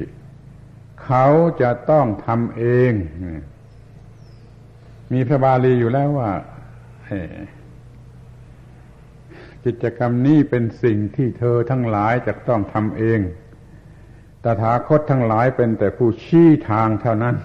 [1.03, 1.27] เขา
[1.61, 2.91] จะต้องทำเอง
[5.13, 6.31] มีพระบาลีอยู่แล้วว่า
[9.67, 13.19] กิจกรรมนี้เป็นสิ่งที่เธอทั้งหลายจะต้องทำเอง
[14.43, 17.35] ตถาคตทั้งหลายเป็นแต่ผู้ชี้ทางเท่านั้น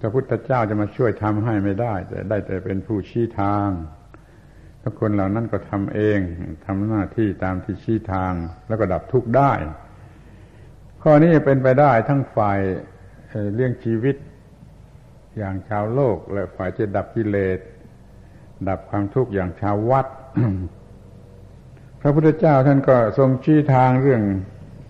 [0.00, 3.68] พระพุทธเจ้าจะมาช่วยทำให้ไม่ได้ แต่ได้แต่เป็นผู้ชี้ทาง
[4.82, 6.18] ทุกคนเหล่านั้นก็ทำเอง
[6.66, 8.32] ทำหน้าที่ตามที่ชี้ทาง
[8.68, 9.52] แล้วก็ดับทุกข์ได้
[11.02, 12.60] ข้อนี้เป็นไปได้ทั้งฝ่าย
[13.54, 14.16] เลี้ยงชีวิต
[15.38, 17.58] อย่างชาวโลก และฝ่ายจะดับกิเลส
[18.68, 20.06] ดับความทุกข์อย่างชาววัด
[22.00, 24.22] พระพุทธเจ้าท่านก็ทรงชี้ทางเรื่อง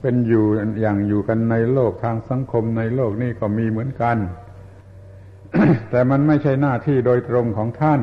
[0.01, 0.45] เป็นอยู่
[0.81, 4.17] อย่างอยู่กันในโลกทางสังคมในโลกนี่ก็มีเหมือนกัน
[5.91, 8.01] แต่มันไม่ใช่หน้าที่โดยตรงของท่าน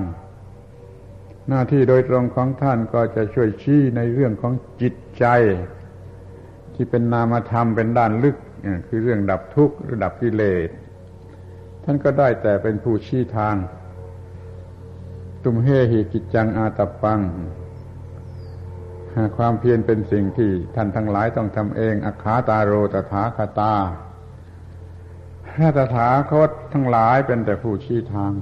[1.50, 5.26] หน้าที่โดยตรงของท่านก็จะช่วยชี้ในเรื่องของจิตใจ
[6.76, 8.38] ที่เป็นนามธรรมเป็นด้านลึก
[8.88, 10.70] คือเรื่องดับทุกข์หรือดับกิเลส
[11.84, 13.56] ท่านก็ได้แต่เป็นผู้ชี้ทาง
[15.44, 17.22] ตุมเฮหิกิจจังอาตปัง
[19.38, 23.74] ความเพียรเป็นสิ่งที่ท่านทั้งหลายต้องทำเองอัคาตาโรตถาคตา
[25.46, 28.34] พระตถาคตทั้งหลายเป็นแต่ผู้ชี้ทาง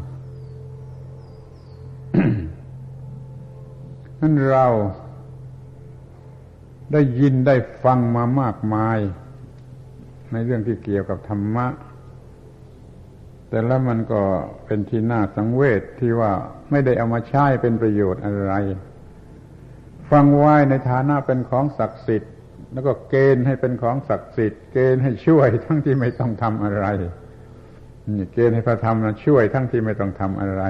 [4.19, 4.67] นั้นเรา
[6.93, 8.99] ได้ยินได้ฟังมามากมาย
[10.31, 11.67] ในเรื่องที่เกี่ยวกับธรรมะ
[13.49, 14.21] แต่แล้วมันก็
[14.65, 16.31] เป็นที่น่าสังเวชที่ว่า
[16.71, 18.53] ไม่ได้เอามาใช้เป็นประโยชน์อะไร
[20.11, 22.31] ฟังไว้ในฐานะเป็นของศักดิ์สิทธิ์
[22.73, 26.85] แล้วก็เกณฑ์ให้เป็นของศักดิ์สิทธิ์ เกณฑ์ให้ช่วยทั้งที่ไม่ต้องทำอะไร
[28.17, 30.63] นี่เกณฑ์ให้พระธรรมนะช่วยทั้งที่ไม่ต้องทำอะไร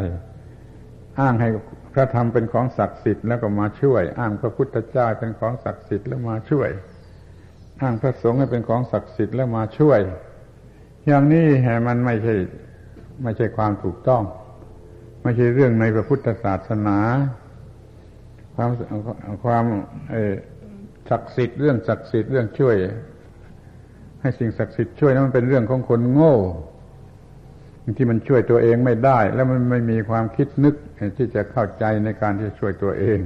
[1.20, 1.50] อ้างให้
[1.94, 6.70] พระธรรมเป็นของศักดิ์สิทธิ์แล้วก็มาช่วย อ้างพระพุทธเจ้าเป็นของศักดิ์สิทธิ์แล้วมาช่วย
[7.82, 10.00] อ้างพระสงฆ์ให้เป็นของศักดิ์สิทธิ์แล้วมาช่วย
[11.08, 12.36] อย่างนี้แหมันไม่ใช่
[13.24, 14.24] ไม่ใช่ความถูกต้อง
[15.24, 16.98] ไม่ใช่เรื่องในพระพุทธศาสนา
[18.56, 18.70] ความ
[19.44, 19.66] ความ
[21.10, 22.76] ศักดิ์สิทธิ์เรื่องศักดิ์สิทธิ์เรื่องช่วย
[24.22, 26.36] ให้สิ่งศักดิ์สิทธิ์ช่วยนั้นมันเป็นเรื่องของคนโง่
[27.98, 30.76] ที่มันช่วยตัวเองไม่ได้ แล้วมันไม่มีความคิดนึก
[31.18, 33.20] ที่จะเข้าใจในการที่จะช่วยตัวเอง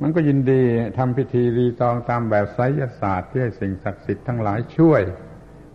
[0.00, 0.62] มันก็ยินดี
[0.98, 5.02] ทำพิธีรีตองตามแบบไสยศาสตร์ที่ให้สิ่งศักดิ์สิทธิ์ทั้งหลายช่วย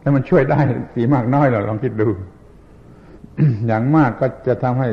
[0.02, 0.60] แล้วมันช่วยได้
[0.94, 2.10] สีมากน้อยเราลองคิดดู
[3.68, 4.90] อย่างมากก็จะทำให้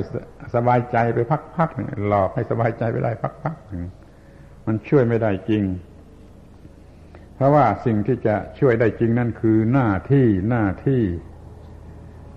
[0.55, 1.19] สบายใจไป
[1.57, 5.65] พักๆหลอกให้สบายใจไปได้พักๆมันช่วยไม่ได้จริง
[7.35, 11.03] เพราะว่าสิ่งที่จะช่วยได้จริงนั่นคือหน้าที่หน้าที่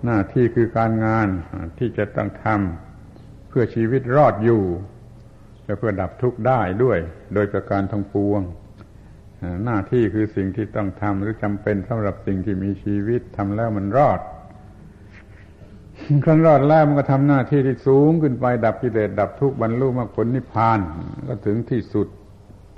[0.04, 1.28] หน้าที่คือการงาน
[1.78, 4.62] ที่จะต้องทำเพื่อชีวิตรอดอยู่
[5.64, 6.98] และเพื่อดับทุกข์ได้ด้วย
[7.34, 8.42] โดยประการทั้งปวง
[9.64, 14.20] หน้าที่คือสิ่งที่ต้องทำหรือจำเป็นสำหรับสิ่งที่มีชีวิตทำแล้วมันรอด
[16.24, 20.78] ครั้นรอดแล้วมันก็ทำหน้าที่ที่สูงขึ้นไปดับกิเลสดับทุกข์บรรลุมรรคผลนิพพาน
[21.28, 22.08] ก็ถึงที่สุด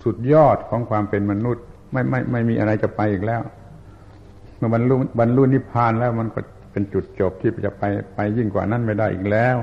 [0.04, 3.42] สุดยอดของความเป็นมนุษย์ ไม่ไม่ไม่มีอะไรจะไปอีกแล้ว
[4.56, 6.40] เมื่อบรรลุบรรลุนิพพานแล้วมันก็
[6.72, 7.82] เป็นจุดจบที่จะไป
[8.14, 9.56] ไปยิ่งกว่านั้นไม่ได้อีกแล้ว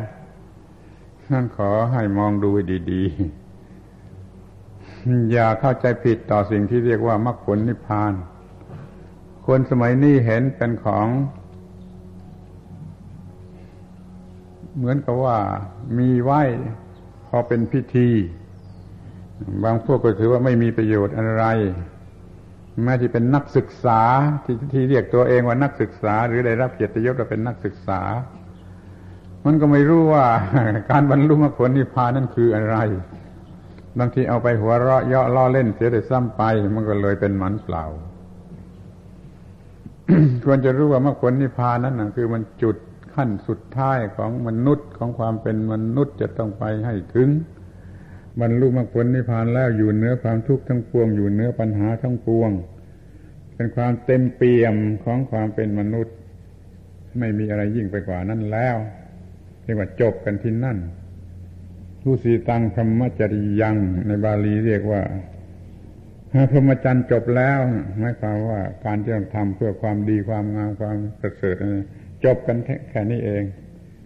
[1.31, 2.49] นั่นขอให้มองดู
[2.91, 8.13] ดีๆ อย่าเข้าใจผิดต่อสิ่งที่เรียกว่ามรรคผลนิพพาน
[9.47, 11.07] คนสมัยนี้เห็นเป็นของ
[14.77, 15.37] เหมือนกับว่า
[15.97, 16.41] มีไหว้
[17.27, 18.09] พอเป็นพิธี
[19.63, 21.45] บางพวกก็ถือว่าไม่มีประโยชน์อะไร
[22.83, 24.01] แม้ที่เป็นนักศึกษา
[24.43, 28.01] ที่ที่เรียกตัวเองว่านักศึกษา หรือได้รับเกียรติยศว่าเป็นนักศึกษา
[29.45, 30.25] มันก็ไม่รู้ว่า
[30.89, 32.77] การบรรลุมรรคผลนิพพานนั่นคืออะไร
[33.99, 36.41] บางทีเอาไปหัวเราะเยาะล้อเล่นเสียแต่ซ้ำไป
[36.75, 37.85] มันก็เลยเป็นหมันเปล่า
[40.45, 42.75] ควรจะรู้ว่ามรรคผลนิพพานนั้นนะคือมันจุด
[43.15, 47.29] ขั้นสุดท้ายของมนุษย์ของความเป็นมนุษย์จะต้องไปให้ถึง
[48.41, 52.51] บรรลุมรรคผลนิพพานแล้วอยู่เนื้อความทุกข์ทั้งปวง อยู่เนื้อปัญหาทั้งปวง
[53.55, 56.15] เป็นความเต็มเปี่ยมของความเป็นมนุษย์
[57.19, 58.75] ไม่มีอะไรยิ่งไปกว่านั้นแล้ว
[59.63, 60.77] เรียกว่าจบกันที่นั่น
[62.01, 63.75] ผู้สีตังธรรมจริยัง
[64.07, 65.01] ในบาลีเรียกว่า
[66.49, 67.59] พรหมจรรย์จบแล้ว
[67.99, 71.55] หมายความว่าการที่เราทำเพื่อความดีความงามความประเสริฐ
[72.25, 72.57] จบกัน
[72.89, 73.43] แค่นี้เอง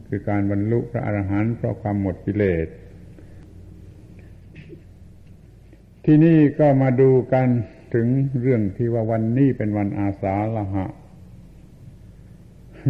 [0.08, 2.68] คือการบรรลุพระอรหันต์เพราะความหมดกิเลส
[6.06, 7.48] ที่นี่ก็มาดูกัน
[7.94, 8.08] ถึง
[8.42, 10.86] เรื่องที่ว่าวันนี้เป็นวันอาสาฬหะ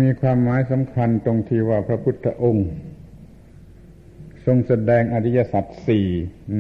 [0.02, 2.70] มีความหมายสำคัญตรงที่ว่าพระพุทธองค์
[4.46, 6.08] ทรงแสดงอริยสัจสี่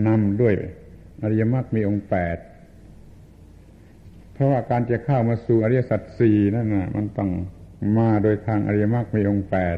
[0.07, 0.55] นำด้วย
[1.23, 2.37] อริยมรรคมีองค์แปด
[4.33, 7.29] เพราะว่าการจะเข้ามาสู่อริยสัจสี่นั่นนะมันต้อง
[7.97, 9.77] มาโดยทางอริยมรรคมีองค์แปด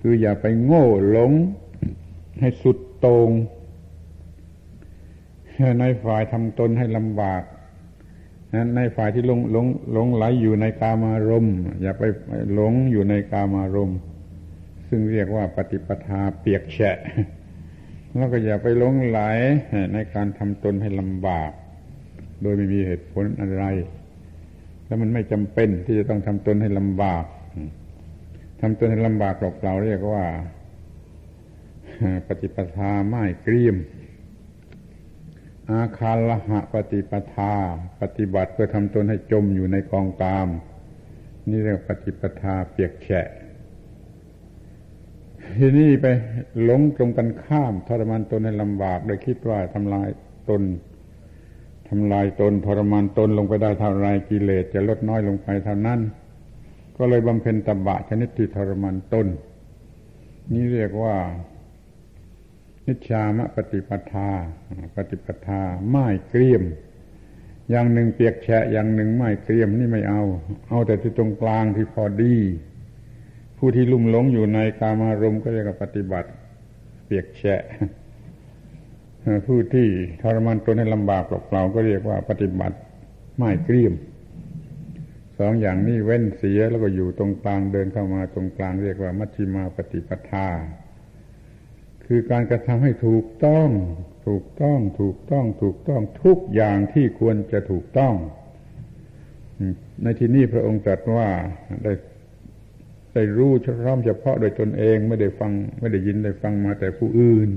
[0.00, 1.32] คืออย่าไปโง่หลง
[2.40, 3.30] ให้สุดตรง
[5.80, 7.42] ในฝ่ายทำตนให้ลำบาก
[8.76, 12.02] ในฝ่ายที่หลงหลงหลงไหลอยู่ในกามารมณ์อย่าไป
[12.52, 13.98] หลงอยู่ในกามารมณ์
[14.88, 16.98] ซึ่งเรียกว่าปฏิปทาเปียกแฉะ
[18.14, 19.20] แล้วก็อย่าไปหลงไหล
[19.94, 21.50] ในการทำตนให้ลำบาก
[22.42, 23.64] โดยไม่มีเหตุผลอะไร
[24.94, 27.24] แล้วมันไม่จำเป็นที่จะต้องทำตนให้ลำบาก
[28.60, 30.24] ทำตนให้ลำบากเปล่าๆเรียกว่า
[32.28, 33.76] ปฏิปทาไม่เกรียม
[35.70, 37.52] อาคาละหะปฏิปทา
[38.00, 40.48] ปฏิบัติเพื่อทำตนให้จมอยู่ในกองกาม
[41.50, 43.28] นี่เรียกปฏิปทาเปียกแฉะ
[45.58, 46.06] ที่นี่ไป
[46.62, 50.08] หลงตรงกันข้ามทรมานตนให้ลำบากโดยคิดว่าทำลาย
[50.50, 56.00] ตนำลายตนทรมานตนลงไปได้เท่าไรกิเลสจะลดน้อยลงไปเท่านั้น
[56.96, 59.26] ก็เลยบำเพ็ญตบะชนิดที่ทรมานตน
[60.52, 61.16] นี่เรียกว่า
[62.86, 64.30] นิชามะปฏิปทา
[64.96, 66.64] ปฏิปทาไม้เกรียม
[67.70, 70.22] อย่างหนึ่งเปียกแฉะอย่างหนึ่งไม้เกรียมนี่ไม่เอา
[70.68, 72.36] เอาแต่ที่ตรงกลางที่พอดี
[73.58, 76.28] ผู้ที่ลุ่มหลงอยู่ในกามารมณ์ก็เรียกว่าปฏิบัติ
[77.04, 77.62] เปียกแฉะ
[79.46, 79.88] ผู้ที่
[80.22, 82.76] ทรมานตนให้ลำบากเปล่าๆก็เรียกว่าปฏิบัติ
[83.38, 83.94] ไม่เกลี้ยม
[85.38, 90.48] สองอย่างนี้เว้นเสียแล้วก็อยู่ตรงกลางเดินเข้ามาตรงกลางเรียกว่า มัชฌิมาปฏิปทา
[92.06, 93.68] คือการกระทำให้ถูกต้อง
[94.26, 98.14] ถูกต้อง ถูกต้อง ถูกต้องทุกอย่างที่ควรจะถูกต้อง
[100.02, 101.28] ในที่นี้พระองค์ตรัสว่า
[101.84, 101.92] ได้
[103.14, 107.48] ได้รู้เฉพาะเฉพาะโดยตนเองไม่ได้ฟัง ไม่ได้ยินได้ฟังมาแต่ผู้อื่น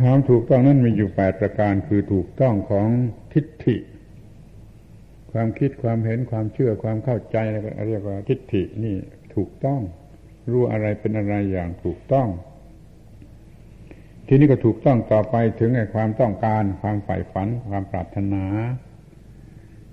[0.00, 2.88] ความถูกต้องนั้นมีอยู่แปดประการคือถูกต้องของ
[3.32, 3.76] ทิฏฐิ
[5.32, 7.36] ความคิดความเห็นความเชื่อความเข้าใจ
[7.88, 8.96] เรียกว่าทิฏฐินี่
[9.34, 9.80] ถูกต้อง
[10.50, 12.28] รู้อะไรเป็นอะไรอย่างถูกต้อง
[14.26, 18.44] ทีนี้ก็ถูกต้องต่อไปถึงไอ้ความต้องการ ความใฝ่ฝัน ความปรารถนา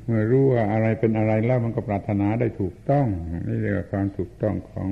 [0.05, 3.07] เมื่อรู้ว่าอะไรเป็นอะไรแล้วมันก็ปรารถนาได้ถูกต้อง
[3.47, 4.89] นี่เรียกว่าความถูกต้องของ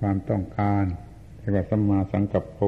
[0.00, 0.84] ความต้องการ
[1.38, 2.60] เรียกว่าสัมมาสังกัปโป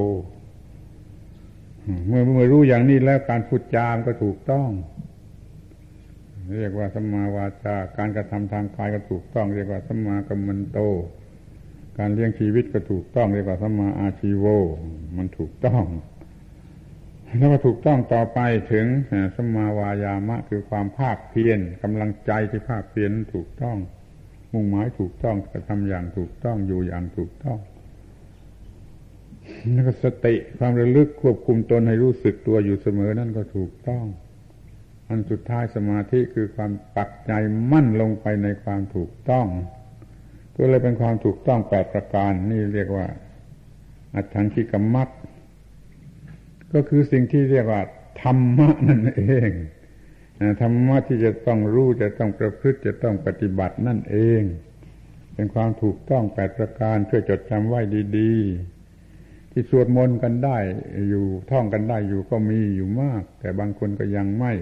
[2.07, 4.69] เมื่อเมื่อรู้อย่างนี้แล้วการพูดจามก็ถูกต้อง
[6.57, 10.79] เรียกว่าสัมมาวาจาการกระทำทางกายก็ถูกต้อง เรียกว่าสัมมากัมมันโต
[11.97, 14.45] การเลี้ยงชีวิตก็ถูกต้อง เรียกว่าสัมมาอาชีโว
[15.17, 15.83] มันถูกต้อง
[17.37, 18.39] แล้วก็ถูกต้องต่อไป
[18.71, 18.85] ถึง
[19.35, 23.77] สัมมาวายามะ คือความภาคเพียรกำลังใจที่ภาคเพียรถูกต้อง
[24.53, 27.59] มุ่งหมายถูกต้องกระทำอย่างถูกต้องอยู่อย่างถูกต้อง
[29.73, 34.05] แล้วก็สติความระลึกควบคุมตนให้รู้สึกตัวอยู่เสมอนั่นก็ถูกต้อง
[35.09, 37.31] อันสุดท้ายสมาธิคือความปักใจ
[37.71, 39.47] มั่นลงไปในความถูกต้อง
[40.55, 43.07] ก็เลยเป็นความถูกต้องแปดประการ นี่เรียกว่า
[44.15, 45.09] อัตถังคิกรรมัก
[46.73, 47.81] ก็คือสิ่งที่เรียกว่า
[48.21, 49.49] ธรรมะนั่นเอง
[50.61, 54.41] ธรรมะที่จะต้องรู้จะต้องประพฤติจะต้องปฏิบัตินั่นเอง
[55.33, 57.79] เป็นความถูกต้องแปดประการช่วยจดจำไว้
[58.17, 58.80] ดี ๆ
[59.51, 60.57] ที่สวดมนต์กันได้
[61.09, 64.53] อยู่ท่องกันได้อยู่ก็มีอยู่มาก แต่บางคนก็ยังไม่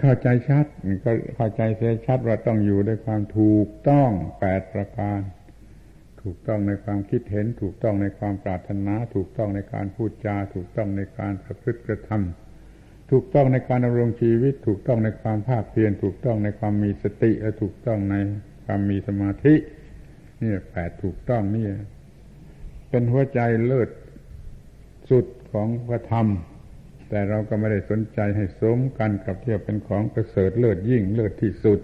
[0.00, 0.66] เข้าใจชัด
[1.04, 5.20] ก็เข้าใจเสียชัดว่าต้องอยู่ด้วยความถูกต้องแปดประการ
[6.22, 18.16] ถูกต้องในความคิดเห็น ถูกต้องในความปรารถนา ถูกต้องในการพูดจา ถูกต้องในการประพฤติกระทำถูกต้องในการดำรงชีวิต ถูกต้องในความภาคเพียรถูกต้องในความมีสติและถูกต้องใน
[18.64, 19.54] ความมีสมาธิ
[20.40, 21.66] นี่แปดถูกต้องนี่
[22.96, 23.90] เป็นหัวใจเลิศ
[25.10, 26.26] สุดของพระธรรม
[27.08, 31.80] แต่เราก็ไม่ได้สนใจให้สมกันกับที่เป็นของประเสริฐเลิศยิ่งเลิศที่สุด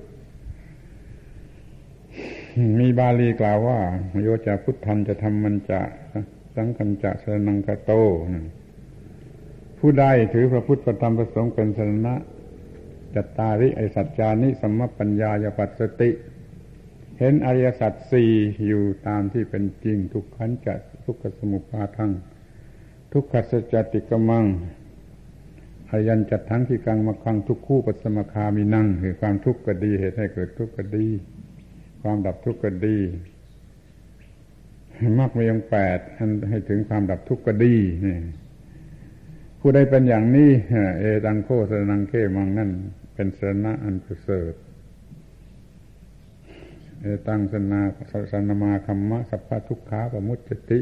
[2.78, 3.80] มีบาลีกล่าวว่า
[4.22, 5.80] โยจะพุทธันจะทำมันจะ
[6.54, 7.92] สังกันจะสนังกโต
[9.78, 12.14] ผู้ใดถือพระพุทธธรรมประสงค์เป็นสนะ
[13.14, 16.10] จัตตาริไอสัจจานิสัมมปัญญายปัสสติ
[17.22, 18.30] เห็นอริยสัจสี่
[18.66, 22.12] อยู่ตามที่เป็นจริงทุกขันจะทุกขสมุปาทัง
[23.12, 24.44] ทุกขสัจติกมัง
[25.90, 31.06] อายันจัดทั้งที่กังมาคังทุกคู่ปัสมคามีนั่งคือความทุกข์ก็ดีเหตุให้เกิดทุกข์ก็ดี
[32.02, 32.96] ความดับทุกข์ก็ดี
[35.18, 37.74] มากไม่ยังแปดอันให้ถึงความดับทุกข์ก็ดี
[38.06, 38.16] นี่
[39.60, 40.50] ผู้ใดเป็นอย่างนี้
[41.00, 42.70] เอตังโคสนังเขมังนั่น
[43.14, 44.52] เป็นสนะอันประเสริฐ
[47.26, 47.80] ตังสนา
[48.32, 50.40] สนามาคัมมะสัพพทุกขาปมุต
[50.70, 50.80] ติ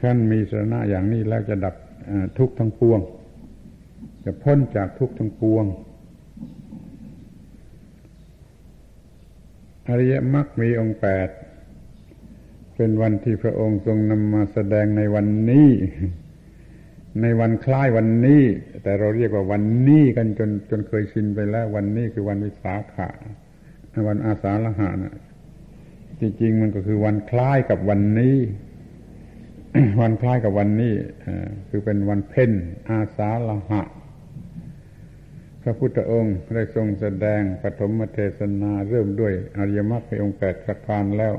[0.00, 1.74] ขั้นมีสนะอย่างนี้แล้วจะดับ
[2.38, 3.00] ทุกข์ทั้งปวง
[4.24, 5.64] จะพ้นจากทุกข์ทั้งปวง
[9.88, 11.28] อริยมรรคมีองค์แปด
[12.76, 15.68] เป็นวันที่พระองค์ทรงนำมาแสดงในวันนี้
[17.22, 18.42] ในวันคล้ายวันนี้
[18.82, 23.08] แต่เราเรียกว่าวันนี้กันจนจนเคยชินไปแล้ว วันนี้คือวันวิสาขะ
[24.08, 25.14] วันอาสาฬหะนะ
[26.20, 28.36] จริงๆมันก็คือวันคล้ายกับวันนี้
[30.00, 30.94] วันคล้ายกับวันนี้
[31.68, 32.52] คือเป็นวันเพ็ญ
[32.90, 33.82] อาสาฬหะ
[35.62, 41.34] พระพุทธองค์ได้ทรงแสดงปฐมเทศนาเริ่มด้วยอริยมรรคในองค์แปดประการแล้ว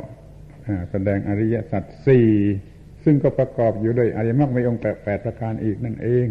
[0.91, 2.27] แสดงอริยสัจสี่
[3.03, 6.27] ซึ่งก็ประกอบอยู่ด้วยอริยมรรคในองค์แปดแปดประการอีกนั่นเอง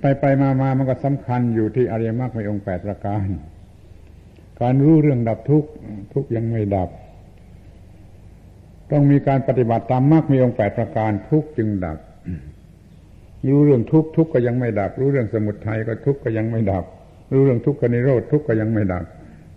[0.00, 3.26] ไปไปมามามันก็สำคัญอยู่ที่อริยมรรคในองค์แปดประการ
[4.62, 5.68] การรู้เรื่องดับทุกข์
[6.14, 6.88] ทุกยังไม่ดับ
[8.90, 11.98] ต้องมีการปฏิบัติตามมรรคมีองค์แปดประการทุกจึงดับ
[13.48, 16.84] รู้เรื่องทุกทุกก็ยังไม่ดับ รู้เรื่องสมุทัยก็ทุกก็ยังไม่ดับ
[17.32, 19.04] รู้เรื่องทุกขนิโรธทุกก็ยังไม่ดับ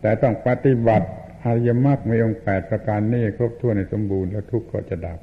[0.02, 1.08] แต่ต้องปฏิบัติ
[1.44, 5.20] อริยมรรคในองค์แปดประการนี้ครบถ้วนในสมบูรณ์แล้วทุกข์ก็จะดับ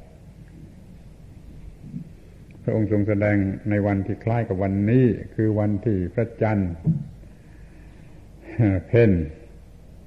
[2.63, 3.35] พระองค์ทรงแสดง
[3.69, 5.05] ในวันที่คล้ายกับวันนี้
[5.35, 6.71] คือวันที่พระจันทร์
[8.87, 9.11] เพ่น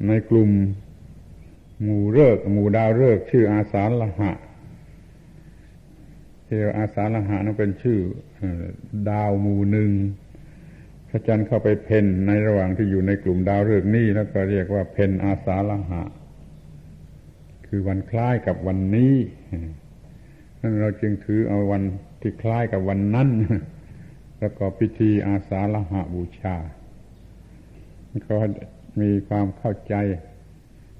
[0.09, 0.51] ในกลุ่ม
[1.83, 4.33] หมู่เลิกหมู่ดาวเลิกชื่ออาสาละหะ
[6.45, 7.99] เที่อาสาละหะนั้นเป็นชื่อ
[9.11, 9.91] ดาวหมู่หนึ่ง
[11.09, 16.03] พระจันทร์เข้าไปเพนในระหว่างที่อยู่ในกลุ่มดาวฤกษ์นี้แล้วก็เรียกว่าเพนอาสาละหะ
[17.67, 19.15] คือวันคล้ายกับวันนี้
[20.61, 21.83] นั่นเราจึงถือเอาวัน
[22.21, 23.29] ที่คล้ายกับวันนั้น
[24.39, 26.57] แล้วก็พิธีอาสาละหะบูชา
[28.25, 28.37] เขา
[29.01, 29.95] มีความเข้าใจ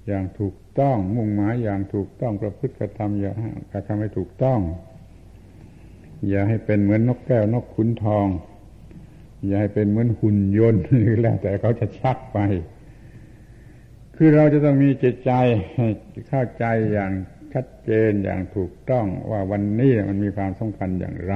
[0.07, 3.37] อย่างถูกต้อง มุ่งหมายอย่างถูกต้องประพฤติกระทำอย่าง
[3.73, 4.61] กระทำให้ถูกต้อง
[6.29, 8.27] อย่าให้เป็นเหมือนนกแก้วนกขุนทอง
[9.47, 12.39] อย่าให้เป็นเหมือนหุ่นยนต์หรือแล้วแต่เขาจะชักไป
[14.17, 15.33] คือเราจะต้องมีจิตใจ
[16.29, 17.13] เข้าใจอย่าง
[17.53, 21.35] ชัดเจนอย่างถูกต้องว่าวันนี้มันมีความสำคัญอย่างไร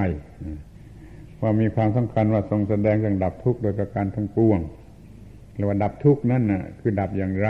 [1.41, 4.61] ว่ามีความสำคัญว่าทรงแสดงเรื่องดับทุกข์โดยประการทั้งปวง
[5.59, 7.49] หรือว่าดับทุกข์นั่นน่ะคือดับอย่างไร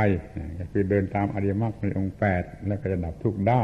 [0.58, 3.62] ก็คือเดินตามอริยมรรคในองค์แปดแล้วก็จะดับทุกข์ได้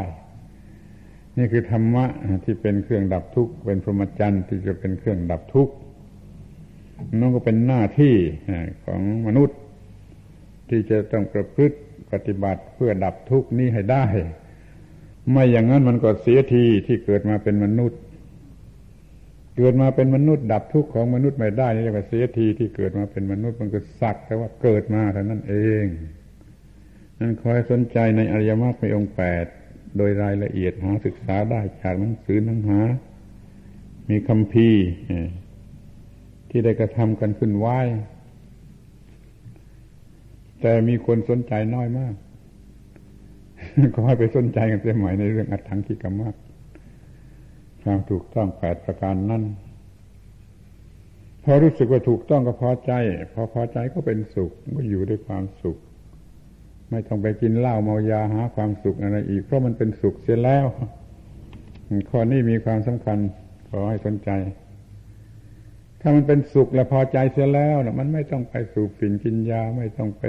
[1.37, 2.05] นี่คือธรรมะ
[2.45, 5.75] ที่เป็นเครื่องดับทุกข์เป็นพรหมจรรย์ที่จะเป็นเครื่องดับทุกข์
[7.19, 8.15] นั่นก็เป็นหน้าที่
[8.85, 9.59] ของมนุษย์
[10.69, 11.79] ที่จะต้องประพฤติ
[12.13, 14.05] ปฏิบัติเพื่อดับทุกข์นี้ให้ได้
[15.31, 18.01] ไม่อย่างนั้นมันก็เสียทีที่เกิดมาเป็นมนุษย์
[19.57, 25.85] เกิดมาเป็นมนุษย์ดับทุกข์ของมนุษย์ไม่ได้นี่เรียกว่าเสียทีที่เกิดมาเป็นมนุษย์มันก็สักแต่ว่าเกิดมาเท่านั้นเอง
[27.19, 29.45] นั่นคอยสนใจในอริยมรรคในองค์แปด
[29.97, 32.81] โดยรายละเอียดหาศึกษาได้จากหนังสือหนังหา
[34.11, 34.69] มีคำพี
[36.51, 37.67] ที่ได้กระทำกันขึ้นไหว
[40.61, 42.15] แต่มีคนสนใจน้อยมาก
[43.95, 46.29] ก็ให้ไปสนใจกันเสียใหม่ในเรื่องอัตถังกิกรรมะ
[47.85, 49.43] ความถูกต้องแปดประการนั้น
[51.45, 52.93] พอรู้สึกว่าถูกต้องก็พอใจ
[53.33, 55.77] พอพอใจก็เป็นสุขก็อยู่ด้วยความสุข
[56.91, 60.67] ไม่ต้องไปกินเหล้าเมายาหาความสุขอะไรอีก เพราะมันเป็นสุขเสียแล้ว
[62.11, 63.19] ข้อนี้มีความสำคัญ
[63.71, 64.31] ขอให้สนใจ
[66.01, 70.23] ถ้ามันเป็นสุขและพอใจเสียแล้วนะมันไม่ต้องไปสูบฝิ่นกินยา ไม่ต้องไป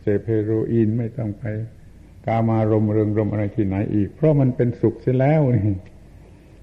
[0.00, 1.44] เสพเฮโรอีน ไม่ต้องไป
[2.26, 5.76] กามารมเริงรมอะไรที่ไหนอีก เพราะมันเป็นสุขเสียแล้วนี่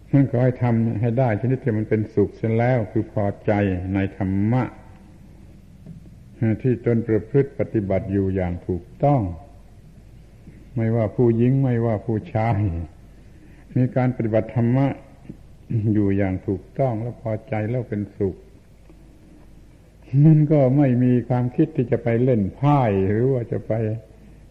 [0.10, 3.52] ฉันขอให้ทำให้ได้ชนิดที่มันเป็นสุขเสียแล้วคือพอใจ
[3.94, 4.64] ในธรรมะ
[6.62, 9.22] ที่ตนประพฤติปฏิบัติอยู่อย่างถูกต้อง
[10.76, 12.60] ไม่ว่าผู้หญิงไม่ว่าผู้ชาย
[13.76, 14.88] มีการปฏิบัติธรรมะ
[15.94, 18.36] อยู่อย่างถูกต้องแล้วพอใจแล้วเป็นสุข
[20.26, 22.80] มันก็ไม่มีความคิดที่จะไปเล่นไพ่
[23.12, 23.74] หรือว่าจะไป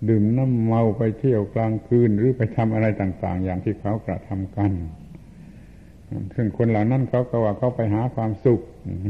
[0.09, 4.73] ดื่มน้ำเมาไปเที่ยวกลางคืน หรือไปทำอะไรต่าง ๆ อย่างที่เขากระทำกัน
[6.35, 8.61] ซึ่งคนเหล่านั้นเขาก็ว่าเขาไปหาความสุข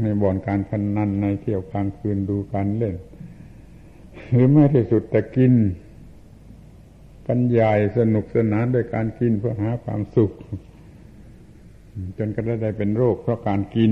[0.03, 2.95] ในบ่อนการพนนันในเที่ยวกลางคืนดูการเล่น
[4.31, 5.53] หรือไม่ที่สุดแต่กิน
[7.27, 10.31] กันใหญ่สนุกสนานด้วยการกินเพื่อหาความสุข
[12.17, 13.91] จนก็ได้เป็นโรคเพราะการกิน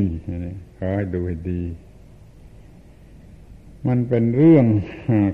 [0.78, 1.62] ขอให้ดูให้ดี
[3.88, 4.66] มันเป็นเรื่อง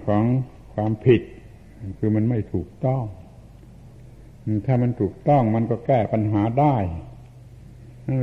[0.08, 0.24] ของ
[0.74, 1.22] ความผิด
[1.98, 3.04] คือมันไม่ถูกต้อง
[4.66, 6.78] ถ้ามันถูกต้องมันก็แก้ปัญหาได้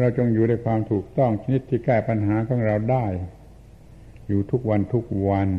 [0.01, 3.07] เราจงอยู่ในความถูกต้องชนิดที่แก้ปัญหาของเราได้
[4.29, 5.51] อยู่ทุกวันทุกวัน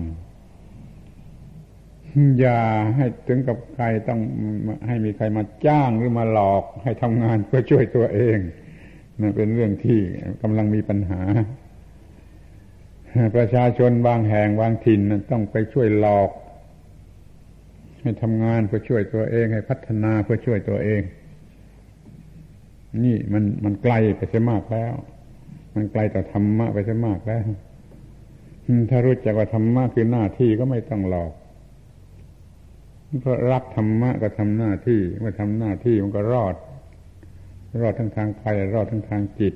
[2.39, 2.61] อย่า
[2.95, 4.19] ให้ถึงกับใครต้อง
[4.87, 8.37] ให้มีใครมาจ้างหรือมาหลอกให้ทำงานเพื่อช่วยตัวเอง
[9.19, 9.99] นั่นเป็นเรื่องที่
[10.41, 11.21] กำลังมีปัญหา
[13.35, 15.01] ประชาชนบางแห่งบางถิ่น
[15.31, 16.29] ต้องไปช่วยหลอก
[18.01, 21.01] ให้ทำงานเพื่อช่วยตัวเอง ให้พัฒนาเพื่อช่วยตัวเอง
[23.05, 24.93] นี่มันมันไกลไปเสียมากแล้ว
[25.75, 27.45] มันไกลต่อธรรมะไปเสียมากแล้ว
[28.89, 31.31] ถ้ารู้จักว่าธรรมะคือหน้าที่ก็ไม่ต้องหลอก
[33.21, 36.55] เพราะรักธรรมะก็ทำหน้าที่เมื่อทำหน้าที่มันก็รอด
[37.81, 39.53] รอดทั้งทางกายรอดทั้งทางจิต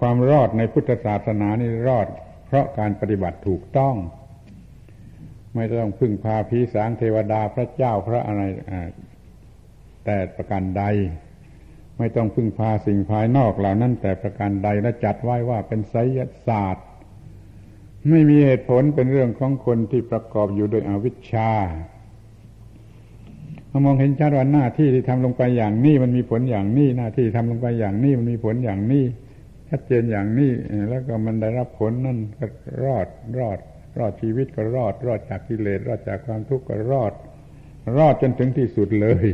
[0.00, 2.06] ความรอดในพุทธศาสนานี่รอด
[2.46, 3.94] เพราะการปฏิบัติถูกต้อง
[5.54, 8.42] ไม่ต้องพึ่งพาผีสางเทวดาพระเจ้าพระอะไร
[10.04, 10.84] แต่ประการใด
[11.98, 16.86] ไม่ต้องพึ่งพาสิ่งภายนอกเหล่านั้น แต่ประการใดและจัดไว้ว่าเป็นไสยศาสตร์
[18.10, 21.50] ไม่มีเหตุผลเป็นเรื่องของคนที่ประกอบอยู่โดยอวิชชา
[23.84, 29.04] มองเห็นชัดว่าหน้าที่ที่ทำลงไปอย่างนี้ มันมีผลอย่างนี้ หน้าที่ทำลงไปอย่างนี้ มันมีผลอย่างนี้
[29.68, 30.50] ชัดเจนอย่างนี้
[30.88, 32.46] แล้วก็มันได้รับผลนั่นก็
[32.84, 33.06] รอด
[33.38, 33.58] รอด
[33.98, 37.12] รอดชีวิตก็รอด รอดจากกิเลสรอดจากความทุกข์ก็รอด
[37.96, 39.26] รอดจนถึงที่สุดเลย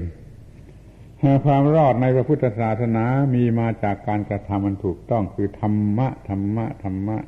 [1.45, 3.05] ความรอดในพระพุทธศาสนา
[3.35, 7.19] มีมาจากการกระทำมันถูกต้องคือธรรมะธรรมะธรรมะ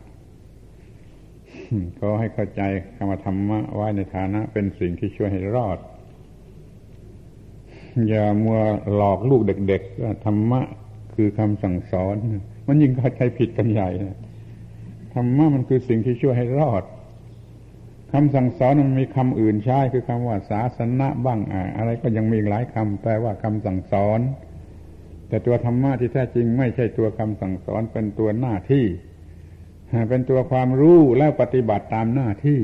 [2.00, 2.62] ก็ให้เข้าใจ
[2.96, 5.78] คำว่าธรรมะไว้ในฐานะ เป็นสิ่งที่ช่วยให้รอด
[8.08, 8.60] อย่ามัว
[8.94, 10.60] หลอกลูกเด็กๆว่าธรรมะ
[11.14, 12.16] คือคำสั่งสอน
[12.66, 13.90] มันยิ่งเข้าใจผิดกันใหญ่
[15.14, 16.82] ธรรมะมันคือสิ่งที่ช่วยให้รอด
[18.12, 21.40] คำสั่งสอนมันมีคำอื่นใช้คือคำว่าศาสนะบ้าง
[21.76, 24.20] อะไรก็ยังมีหลายคำแปลว่าคำสั่งสอน
[25.28, 28.84] แต่ตัวธรรมะที่แท้จริงไม่ใช่ตัวคำสั่งสอนเป็นตัวหน้าที่
[30.08, 32.60] เป็นตัวความรู้แล้วปฏิบัติตามหน้าที่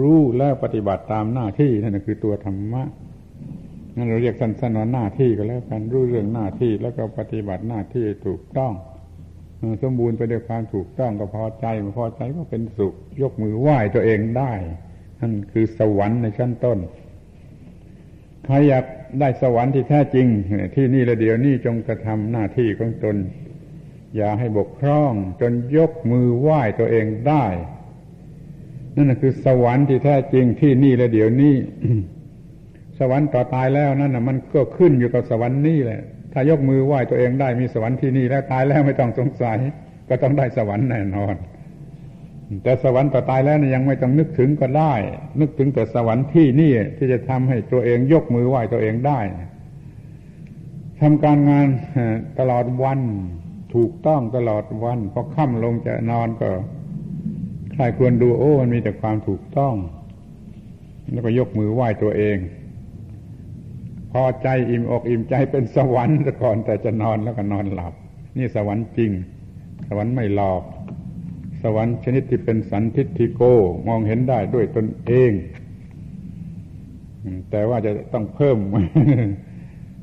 [0.00, 2.82] รู้แล้วปฏิบัติตามหน้าที่นั่นคือตัวธรรมะ
[3.96, 8.72] นั่นเราเรียกสั้นๆว่าหน้าที่ก็แล้วกันรู้เรื่องหน้าที่แล้วก็ปฏิบัติหน้าที่ถูกต้อง
[9.82, 11.66] สมบูรณ์ไปด้วยความถูกต้องก็พอใจ
[11.98, 14.52] พอใจก็เป็นสุข ยกมือไหว้ตัวเองได้
[15.20, 16.78] นั่นคือสวรรค์ในชั้นต้น
[18.44, 18.84] ใครอยาก
[19.20, 20.26] ได้สวรรค์ที่แท้จริง
[20.74, 23.16] ที่นี่ละเดียวนี่จงกระทำหน้าที่ของตน
[24.16, 27.46] อย่าให้บกพร่อง จนยกมือไหว้ตัวเองได้
[28.96, 31.54] นั่นคือสวรรค์ที่แท้จริงที่นี่ละเดียวนี้
[32.98, 36.02] สวรรค์ต่อตายแล้วนั่นนะมันก็ขึ้นอยู่กับสวรรค์นี่แหละ
[36.34, 39.58] ถ้ายกมือไหว้ตัวเองได้มีสวรรค์ที่นี่แล้วตายแล้วไม่ต้องสงสัย
[40.08, 41.34] ก็ต้องได้สวรรค์แน่นอน
[42.62, 44.94] แต่สวรรค์ต่อตายแล้วยังไม่ต้องนึกถึงก็ได้
[45.40, 49.20] นึกถึงแต่สวรรค์ที่นี่ที่จะทำให้ตัวเองยกมือไหว้ตัวเองได้
[51.00, 51.68] ทำการงาน
[52.38, 53.00] ตลอดวัน
[53.74, 56.50] ถูกต้องตลอดวันพอค่ำลงจะนอนก็
[57.72, 59.74] ใครควรดูโอ้มันมีแต่ความถูกต้อง
[61.12, 62.36] แล้วก็ยกมือไหว้ตัวเอง
[64.16, 67.94] พอใจอิ่มอกอิ่มใจเป็นสวรรค์ก่อนแต่จะนอนแล้วก็นอนหลับ
[68.36, 69.10] นี่สวรรค์จริง
[69.88, 70.62] สวรรค์ไม่หลอก
[71.62, 73.42] สวรรค์ชนิดที่เป็นสันทิฏฐิโก
[73.88, 75.32] มองเห็นได้ด้วยตนเอง
[77.50, 78.58] แต่ว่าจะต้องเพิ่ม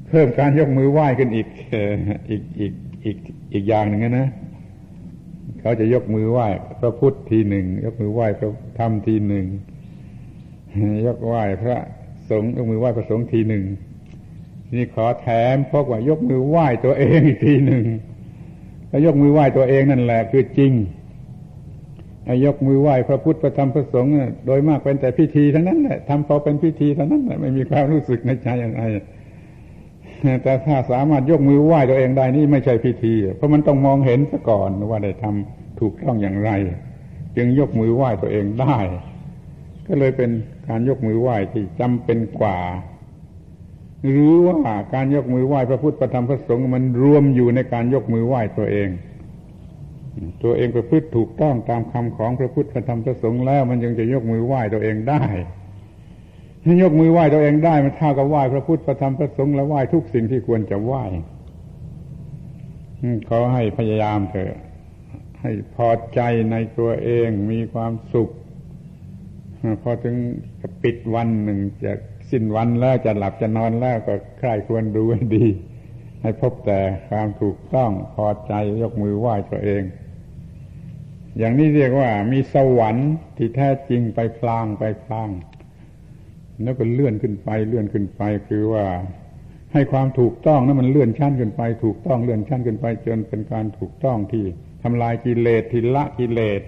[0.10, 1.48] เพิ่มการยกมือไหว้ขึ้นอีก
[2.30, 2.74] อีกอีก
[3.06, 3.18] อีก
[3.54, 4.30] อีกอย่างหนึ่งนะ
[5.62, 6.48] เขาจะยกมือไหว้
[6.80, 8.50] พระพุทธทีหนึ่งยกมือไหว้พระ
[8.80, 9.46] ธรรมทีหนึ่ง
[11.06, 11.78] ยกไหว้พระ
[12.30, 13.64] สงฆ์ยกมือไหว้พระสงฆ์ทีหนึ่ง
[14.74, 17.84] นี่ขอแถมพกว่ายกมือไหว้ตัวเองอีกทีหนึ่ง
[18.90, 20.74] แล้วยกมือไหว้ตัวเองนั่นแหละคือจริง
[22.46, 24.14] ยกมือไหว้พระพุทธพระธรรมพระสงฆ์
[24.46, 28.84] โดยมากเป็นแต่พิธีทั้งนั้นแหละทำพอเป็นพิธีเท่านั้นแหละไม่มีความรู้สึกในใจอย่างไร
[30.44, 36.52] แต่ถ้าสามารถยกมือไหว้ตัวเองได้นี่ไม่ใช่พิธี เพราะมันต้องมองเห็นซะก่อนว่าได้ทำถูกต้องอย่างไร
[37.38, 38.78] จึงยกมือไหว้ตัวเองได้
[39.88, 40.30] ก็เลยเป็น
[40.68, 42.58] การยกมือไหว้ที่จำเป็นกว่า
[44.08, 48.90] หรือว่าการยกมือไหว้พระพุทธพระธรรมพระสงฆ์มันรวมอยู่ในการยกมือไหว้ตัวเอง
[50.44, 55.24] ตัวเองประพฤติถูกต้องตามคำของพระพุทธพระธรรมพระสงฆ์แล้วมันยังจะยกมือไหว้ตัวเองได้
[56.64, 61.04] ถ้ายกมือไหว้ตัวเองได้มันเท่ากับไหว้พระพุทธพระธรรมพระสงฆ์และไหว้ทุกสิ่งที่ควรจะไหว้
[63.30, 64.54] ขอให้พยายามเถอะ
[65.42, 66.20] ให้พอใจ
[66.52, 68.30] ในตัวเองมีความสุข
[69.82, 70.16] พอถึง
[70.84, 71.94] ปิดวันหนึ่งจะ
[72.32, 75.46] สิ้นวันแล้วจะหลับจะนอนแล้วก็ใครควรดูให้ดี
[76.22, 76.80] ให้พบแต่
[77.10, 79.84] ความถูกต้องพอใจยกมือไหว้ตัวเอง
[81.38, 85.30] อย่างนี้เรียกว่า มีสวรรค์ที่แท้จริงไปพลางไปพลาง
[86.64, 88.86] แล้วก็เลื่อนขึ้นไปเลื่อนขึ้นไปคือว่า
[89.74, 94.46] ให้ความถูกต้องนั้นมันเลื่อนชั้นขึ้นไป ถูกต้องเลื่อนชั้นขึ้นไป จนเป็นการถูกต้องที่
[94.84, 96.62] ทำลายกิเลสทิละกิเลส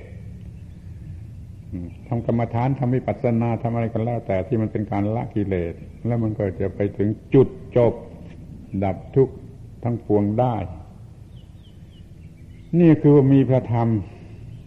[2.14, 5.74] ทำกรรมฐานทำวิปัสสนาทำอะไรกันแล้ว แต่ที่มันเป็นการละกิเลส
[6.05, 7.47] แล้วมันก็จะไปถึงจุด
[7.78, 7.93] จบ
[8.84, 9.36] ดับทุกข์
[9.84, 10.55] ทั้งปวงได้
[12.80, 13.88] นี่คือว่ามีพระธรรม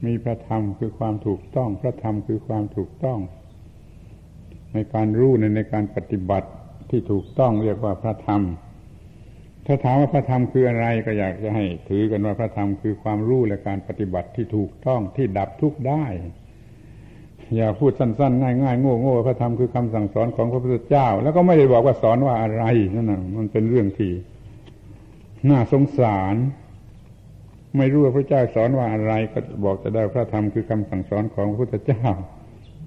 [0.07, 3.19] มีพระธรรมคือความถูกต้อง พระธรรมคือความถูกต้อง
[4.73, 6.49] ในการรู้ในในการปฏิบัติ
[6.91, 8.43] ที่ถูกต้องเรียกว่าพระธรรม
[9.67, 16.05] ถ้าถามว่าพระธรรมคืออะไรก็อยากจะให้ ถือกันว่าพระธรรมคือความรู้และการปฏิบัติที่ถูกต้องที่ดับทุกข์ได้
[17.55, 24.13] อย่าพูดสั้นๆ ง่ายๆโง่ๆพระธรรมคือคำสั่งสอนของพระพุทธเจ้า แล้วก็ไม่ได้บอกว่าสอนว่าอะไรนั่นนะมันเป็นเรื่องที่
[25.51, 26.35] น่าสงสาร
[27.77, 32.05] ไม่รู้ว่าพระเจ้าสอนว่าอะไร ก็บอกจะได้พระธรรมคือคำสั่งสอนของพระพุทธเจ้า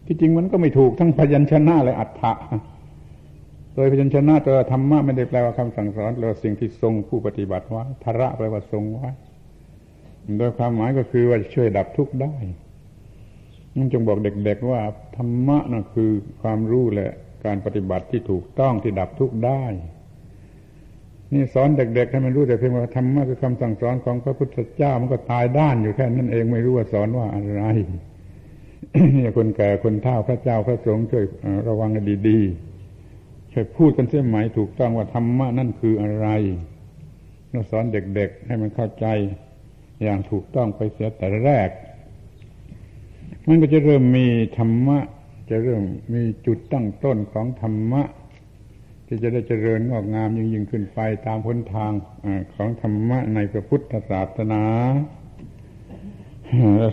[0.05, 2.33] ที่จริงมันก็ไม่ถูกทั้งพยัญชนะและอัฏฐะ
[3.75, 9.07] โดยพยัญชนะตัวธรรมะไม่ได้แปลว่าคำสั่งสอนเราสิ่งที่ทรงผู้ปฏิบัติไว้ธระแปลว่าทรงไว้
[10.37, 12.33] โดยความหมายก็คือว่าช่วยดับทุกข์ได้
[13.75, 14.81] นั่นจงบอกเด็กๆว่า
[15.15, 16.11] ธรรมะนั่นคือ
[16.41, 17.11] ความรู้และ
[17.45, 19.63] การปฏิบัติที่ถูกต้องที่ดับทุกข์ได้
[21.33, 27.63] นี่สอนเด็กๆให้มันรู้แต่เพียงว่าธรรมะคือคำสั่งสอนของพระพุทธเจ้ามันก็ตายด้านอยู่แค่นั้นเองไม่รู้ว่าสอนว่าอะไร
[29.15, 31.23] นี่คนแก่คนเฒ่าพระเจ้าพระสงฆ์ช่วย
[31.67, 31.89] ระวัง
[32.27, 36.27] ดีๆช่วยพูดกันเสียไหมถูกต้องว่าธรรมะนั่นคืออะไร
[37.49, 39.05] เราสอนเด็กๆให้มันเข้าใจ
[40.03, 41.69] อย่างถูกต้องไปเสียแต่แรก
[43.51, 44.27] มันก็จะเริ่มมี
[44.57, 44.99] ธรรมะ
[45.49, 45.83] จะเริ่ม
[46.13, 48.03] มีจุดตั้งต้นของธรรมะ
[49.07, 51.91] ที่จะได้เจริญงอกงามยิ่งยิ่งขึ้นไปตามพ้นทาง
[52.23, 54.63] อของธรรมะในพระพุทธศาสนา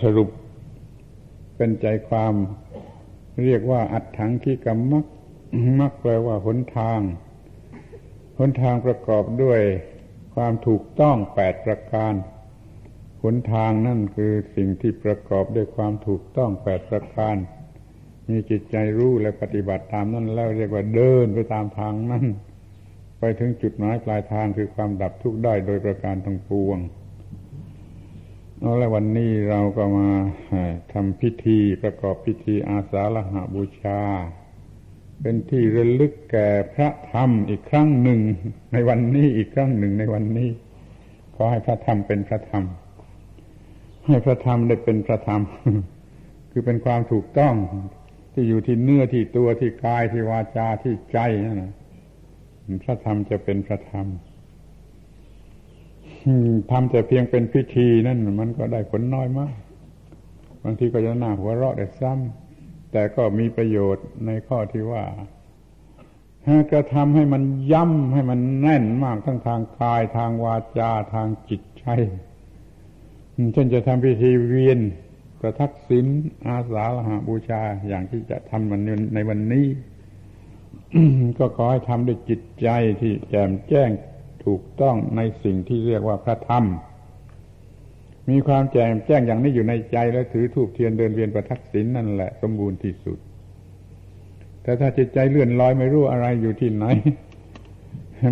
[0.04, 0.28] สรุป
[1.56, 2.34] เป็นใจความ
[3.44, 5.06] เรียกว่าอัดถังขีกรรมมัก
[5.80, 7.00] มักแปลว่าหนทาง
[8.38, 9.60] หนทางประกอบด้วย
[10.34, 12.12] ความถูกต้องแปดประการ
[13.22, 17.36] หนทางนั่นคือสิ่งที่ประกอบด้วยความถูกต้องแปดประการ
[18.28, 22.24] มีจิตใจรู้และปฏิบัติตามนั่นแล้วเรียกว่าเดินไปตามทางนั้น
[23.18, 26.78] ไปถึงจุดหมายปลายทางคือความดับทุกข์ได้โดยประการทั้งปวง
[28.78, 30.08] แล้ววันนี้เราก็มา
[30.92, 34.00] ทำพิธีประกอบพิธีอาสาฬหาบูชา
[35.20, 38.20] เป็นที่ระลึกแก่พระธรรมอีกครั้งหนึ่ง
[38.72, 40.50] ในวันนี้อีกครั้งหนึ่งในวันนี้
[41.34, 42.64] ขอให้พระธรรมเป็นพระธรรม
[44.06, 45.42] ให้พระธรรมได้เป็นพระธรรม
[46.50, 47.54] คือเป็นความถูกต้อง
[48.32, 51.62] ที่อยู่ที่เนื้อที่ตัวที่กายที่วาจาที่ใจนั่น
[52.84, 54.06] พระธรรมจะเป็นพระธรรม
[56.70, 59.54] ทำแต่เพียงเป็นพิธีนั่นมันก็ได้ผลน้อยมาก
[60.62, 67.42] บางทีก็จะหน่าหัวเราะแต่ซ้ำแต่ก็มีประโยชน์ในข้อที่ว่าากระทำให้มัน
[67.72, 71.86] ย่ำให้มันแน่นมากทั้งทางกายทางวาจาทางจิตใจ
[73.52, 74.80] เช่นจะทำพิธีเวียน
[75.40, 76.06] ประทักษิณ
[76.46, 78.80] อาสาฬหาบูชาอย่างที่จะทำมัน
[79.14, 79.66] ในวันนี้
[81.38, 82.68] ก็ขอให้ทำด้วยจิตใจ
[83.00, 83.90] ที่แจ่มแจ้ง
[84.44, 86.64] ถูกต้องในสิ่งที่เรียกว่าพระธรรม
[88.30, 93.18] มีความแจ่มแจ้งอย่างนี้อยู่ในใจแล้วถือทูบเทียนเดินเวียนประทักษิณนั่นแหละสมบูรณ์ที่สุด
[94.62, 96.84] แต่ถ้าจิตใจเลื่อนลอยไม่รู้อะไรอยู่ที่ไหน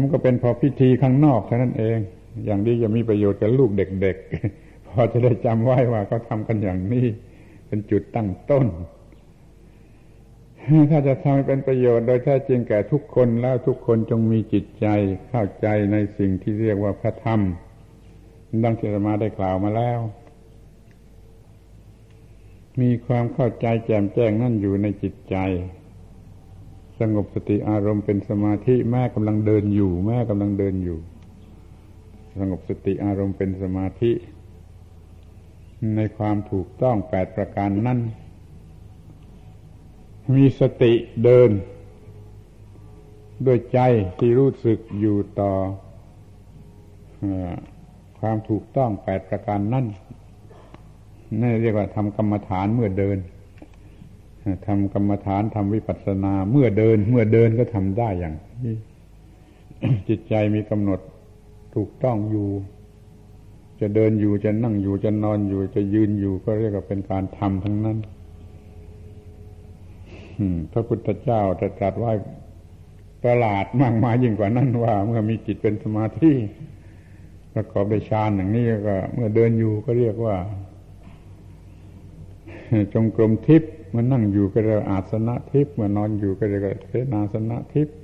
[0.01, 1.99] มันก็เป็นพอพิธีข้างนอกแค่นั้นเอง
[2.45, 4.27] อย่างนี้จะมีประโยชน์กับลูกเด็กๆ
[5.01, 7.07] อจะได้จำไว้ว่าเขาทำกันอย่างนี้
[7.67, 8.67] เป็นจุดตั้งต้น
[10.91, 14.87] ถ้าจะทำให้เป็นประโยชน์โดยแท้จริงแก่ทุกคนแล้วทุกคนจงมีจิตใจ
[15.29, 17.41] เข้าใจในสิ่งที่เรียกว่าพระธรรม
[18.63, 20.01] ดังที่เรามาได้กล่าวมาแล้ว
[22.81, 25.37] มีความเข้าใจแจ่มแจ้งนั่นอยู่ในจิตใจ
[26.99, 30.99] สงบสติอารมณ์เป็นสมาธิแม่กำลังเดินอยู่ แม่กำลังเดินอยู่
[32.39, 34.13] สงบสติอารมณ์เป็นสมาธิ
[35.97, 37.99] ในความถูกต้องแปดประการนั่น
[40.35, 40.93] มีสติ
[41.25, 41.51] เดิน
[43.47, 43.79] ด้วยใจ
[44.19, 45.53] ที่รู้สึกอยู่ต่อ
[48.19, 49.87] ความถูกต้องแปดประการนั่น
[51.41, 53.19] นี่เรียกว่าทำกรรมฐานเมื่อเดิน
[54.67, 58.77] ทำกรรมฐานทำวิปัสสนา เมื่อเดิน เมื่อเดินก็ทำได้อย่างนี้
[60.09, 61.01] จิตใจมีกำหนด
[61.75, 62.49] ถูกต้องอยู่
[63.81, 67.99] จะเดินอยู่จะนั่งอยู่จะนอนอยู่ จะยืนอยู่ก็เรียกว่าเป็นการทำทั้งนั้น
[70.73, 72.13] พระพุทธเจ้าจะตรัสไว้
[73.23, 76.33] ประหลาดมากมายยิ่งกว่านั้นว่า เมื่อมีจิตเป็นสมาธิ
[77.53, 80.37] ประกอบด้วยฌานอย่างนี้ก็ เมื่อเดินอยู่ก็เรียกว่า
[82.95, 87.97] จงกรมทิพย์มันนั่งอยู่ก็เรียกอาสนะทิพย์เมื่อนอนอยู่ก็เรียกเสนาสนะทิพย์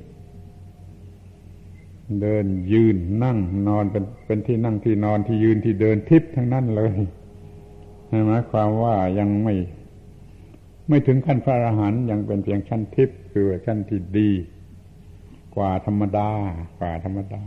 [2.21, 3.39] เดินยืนนั่ง
[3.69, 6.95] นอนเป็นเป็นที่นั่งที่นอนที่ยืนที่เดินทิพย์ทั้งนั้นเลย
[8.27, 9.55] หมายความว่ายังไม่
[10.89, 14.31] ไม่ถึงขั้นพระอรหันต์ยังเป็นเพียงชั้นทิพย์คือชั้นที่ดี
[15.57, 16.31] กว่าธรรมดา
[16.79, 17.43] กว่าธรรมดา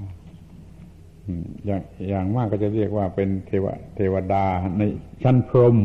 [1.66, 4.45] อย่างอย่างมากก็จะเรียกว่าเป็นเทวเทวดา
[4.78, 4.82] ใน
[5.24, 5.78] ชั้นพรหม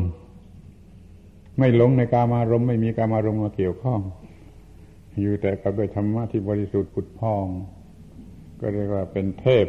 [1.58, 4.00] ไม่หลงในกามารมณ์ไม่มีกามารมณ์มาเกี่ยวข้อง
[5.20, 7.46] อยู่แต่กับด้วยธรรมะที่บริสุทธิ์ผุดพอง
[8.61, 9.66] ก็เรียกว่าเป็นเทพ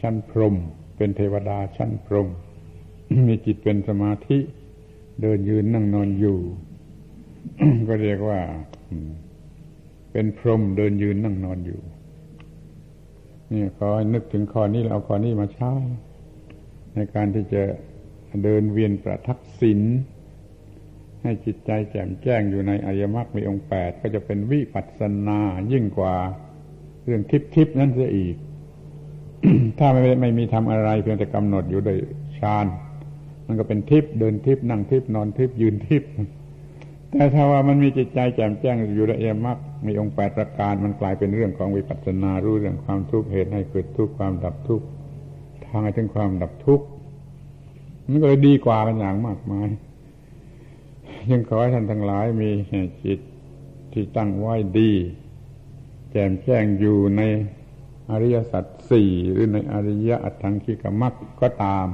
[0.00, 0.54] ชั้นพรหม
[0.96, 2.28] เป็นเทวดาชั้นพรหม
[3.28, 4.38] มีจิตเป็นสมาธิ
[5.22, 6.38] เดินยืนนั่งนอนอยู่
[7.88, 8.40] ก็เรียกว่า
[10.12, 11.80] เป็นพรหมเดินยืนนั่งนอนอยู่
[13.52, 15.72] นี่ขอให้นึกถึงข้อนี้แล้วเอาข้อนี้มาใช้
[16.94, 17.62] ในการที่จะ
[18.44, 19.80] เดินเวียนประทักษิณ
[21.22, 25.40] ให้จิตใจแจ่มแจ้งอยู่ในอริยมรรคมีองค์แปดก็จะเป็นวิปัสสนา
[25.72, 26.16] ยิ่งกว่า
[27.04, 28.36] เรื่องทิพทิพนั้นเสียอีก
[29.78, 31.98] ถ้าไม่ไม่มีทำอะไร เพียงแต่กำหนดอยู่โดย
[32.38, 32.66] ฌาน
[33.46, 36.10] มันก็เป็นทิพย์เดินทิพย์นั่งทิพย์นอนทิพย์ยืนทิพย์
[37.10, 44.86] แต่ถ้าว่ามันมีจิตใจแจ่มแจ้งอยู่ละเอียดมากมีองค์แปดประการ มันกลายเป็นเรื่องของวิปัสสนารู้เรื่องความทุกข์เหตุให้เกิดทุกข์ความดับทุกข์
[45.66, 46.84] ทางให้ถึงความดับทุกข์
[48.08, 49.68] มันก็เลยดีกว่ากันอย่างมากมาย
[51.30, 52.50] ยังขอให้ท่านทั้งหลายมี
[53.04, 53.20] จิต
[53.92, 54.92] ที่ตั้งไว้ดี
[56.16, 57.22] แจ่มแจ้งอยู่ใน
[58.10, 61.86] อริยสัจสี่หรือในอริยอัตถังคิกมักก็ตาม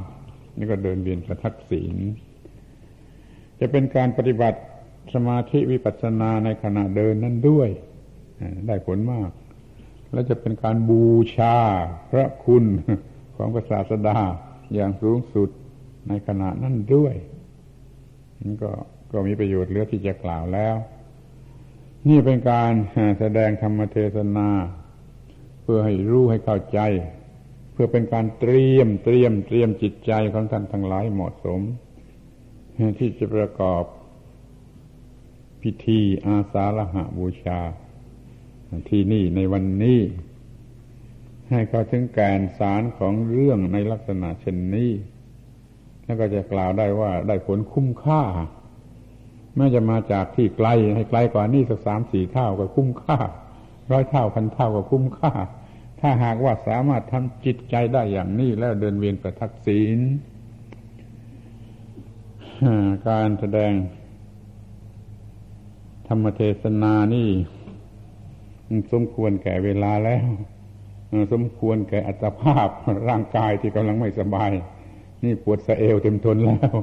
[0.57, 1.97] นี่ก็เดินเรียนประทักษิณ
[3.61, 4.61] จะเป็นการปฏิบัติ
[5.15, 7.69] สมาธิวิปัสสนาในขณะเดินนั้นด้วย
[8.67, 9.31] ได้ผลมาก
[10.13, 11.05] และจะเป็นการบู
[11.37, 11.57] ชา
[12.11, 12.65] พระคุณ
[13.37, 14.19] ของพระศาสดา
[14.75, 15.51] อย่างสูงสุด
[16.09, 17.15] ในขณะนั้นด้วย
[18.43, 18.71] นี่ก็
[19.13, 20.77] ก็มีประโยชน์เหลือที่จะกล่าวแล้ว
[22.09, 22.73] นี่เป็นการ
[23.19, 24.49] แสดงธรรมเทศนา
[25.63, 26.81] เพื่อให้รู้ให้เข้าใจ
[27.73, 31.61] เพื่อเป็นการเตรียมเตรียมเตรียมจิตใจของท่านทั้งหลายเหมาะสม
[32.99, 33.85] ที่จะประกอบ
[35.63, 37.61] พิธีอาสาฬหาบูชา
[38.89, 40.01] ที่นี่ในวันนี้
[41.51, 44.91] ให้เขาถึงแกนสารของเรื่องในลักษณะเช่นนี้
[46.05, 48.23] แล้วก็จะกล่าวได้ว่าได้ผลคุ้มค่า
[49.57, 53.19] แม้จะมาจากที่ไกลให้ไกลกว่านี้สักสามสี่เท่าก็คุ้มค่า
[53.93, 55.33] ร้อยเท่าพันเท่าก็คุ้มค่า
[56.01, 59.99] ถ้าหากว่าสามารถทำจิตใจได้อย่างนี้แล้วเดินเวียนประทักษิณ
[63.09, 63.73] การแสดง
[66.07, 67.29] ธรรมเทศนานี่
[68.93, 70.27] สมควรแก่เวลาแล้ว
[71.33, 72.69] สมควรแก่อัตภาพ
[73.09, 74.51] ร่างกายที่กำลังไม่สบาย
[75.25, 76.75] นี่ปวดสะเอวเต็มทนแล้ว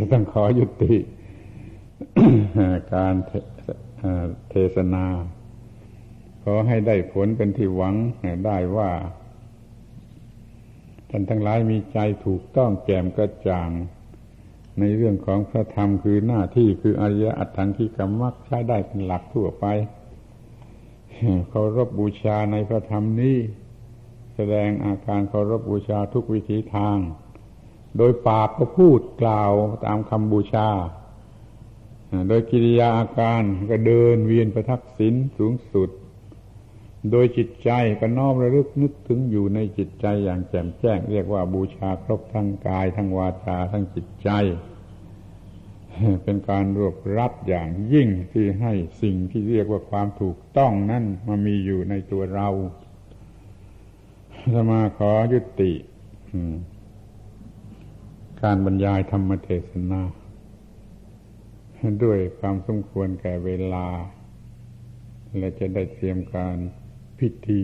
[0.00, 0.96] ก็ต้องขอยุติ
[2.94, 3.14] การ
[4.50, 5.04] เทศนา
[6.44, 7.94] ขอให้ได้ผลเป็นที่หวัง
[8.46, 8.90] ได้ว่า
[11.10, 13.70] ท่านทั้งหลายมีใจถูกต้องแจ่มกระจ่าง
[14.78, 19.64] ในเรื่องของพระธรรมคือหน้าที่คืออริยอัตถังคีกรรมักใช้ได้เป็นหลักทั่วไป
[21.48, 23.36] เคารพบบูชาในพระธรรมนี้
[24.34, 26.96] แสดงอาการเคารพบูชาทุกวิถีทาง
[27.96, 29.52] โดยปากก็พูดกล่าว
[29.84, 30.68] ตามคำบูชา
[32.28, 35.90] โดยกิริยาอาการก็เดินเวียนประทักษิณสูงสุด
[37.10, 44.30] โดยจิตใจก็น้อมระลึกนึกถึงอยู่ในจิตใจอย่างแจ่มแจ้ง เรียกว่าบูชาครบทั้งกาย ทั้งวาจาทั้งจิตใจ
[46.22, 52.48] เป็นการรวบรัดอย่างยิ่งที่ให้สิ่งที่เรียกว่าความถูกต้องนั่นมามีอยู่ในตัวเรา
[54.54, 55.72] สมาขอยุติ
[58.42, 60.02] การบรรยายธรรมเทศนา
[62.04, 63.86] ด้วยความสมควรแก่เวลา
[65.38, 66.56] และจะได้เตรียมการ
[67.18, 67.62] พิธี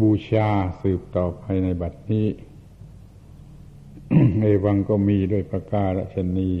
[0.00, 0.48] บูชา
[0.82, 2.26] สืบต่อไปในบัดนี้
[4.40, 6.52] เอวังก็มีด้วยประการชนี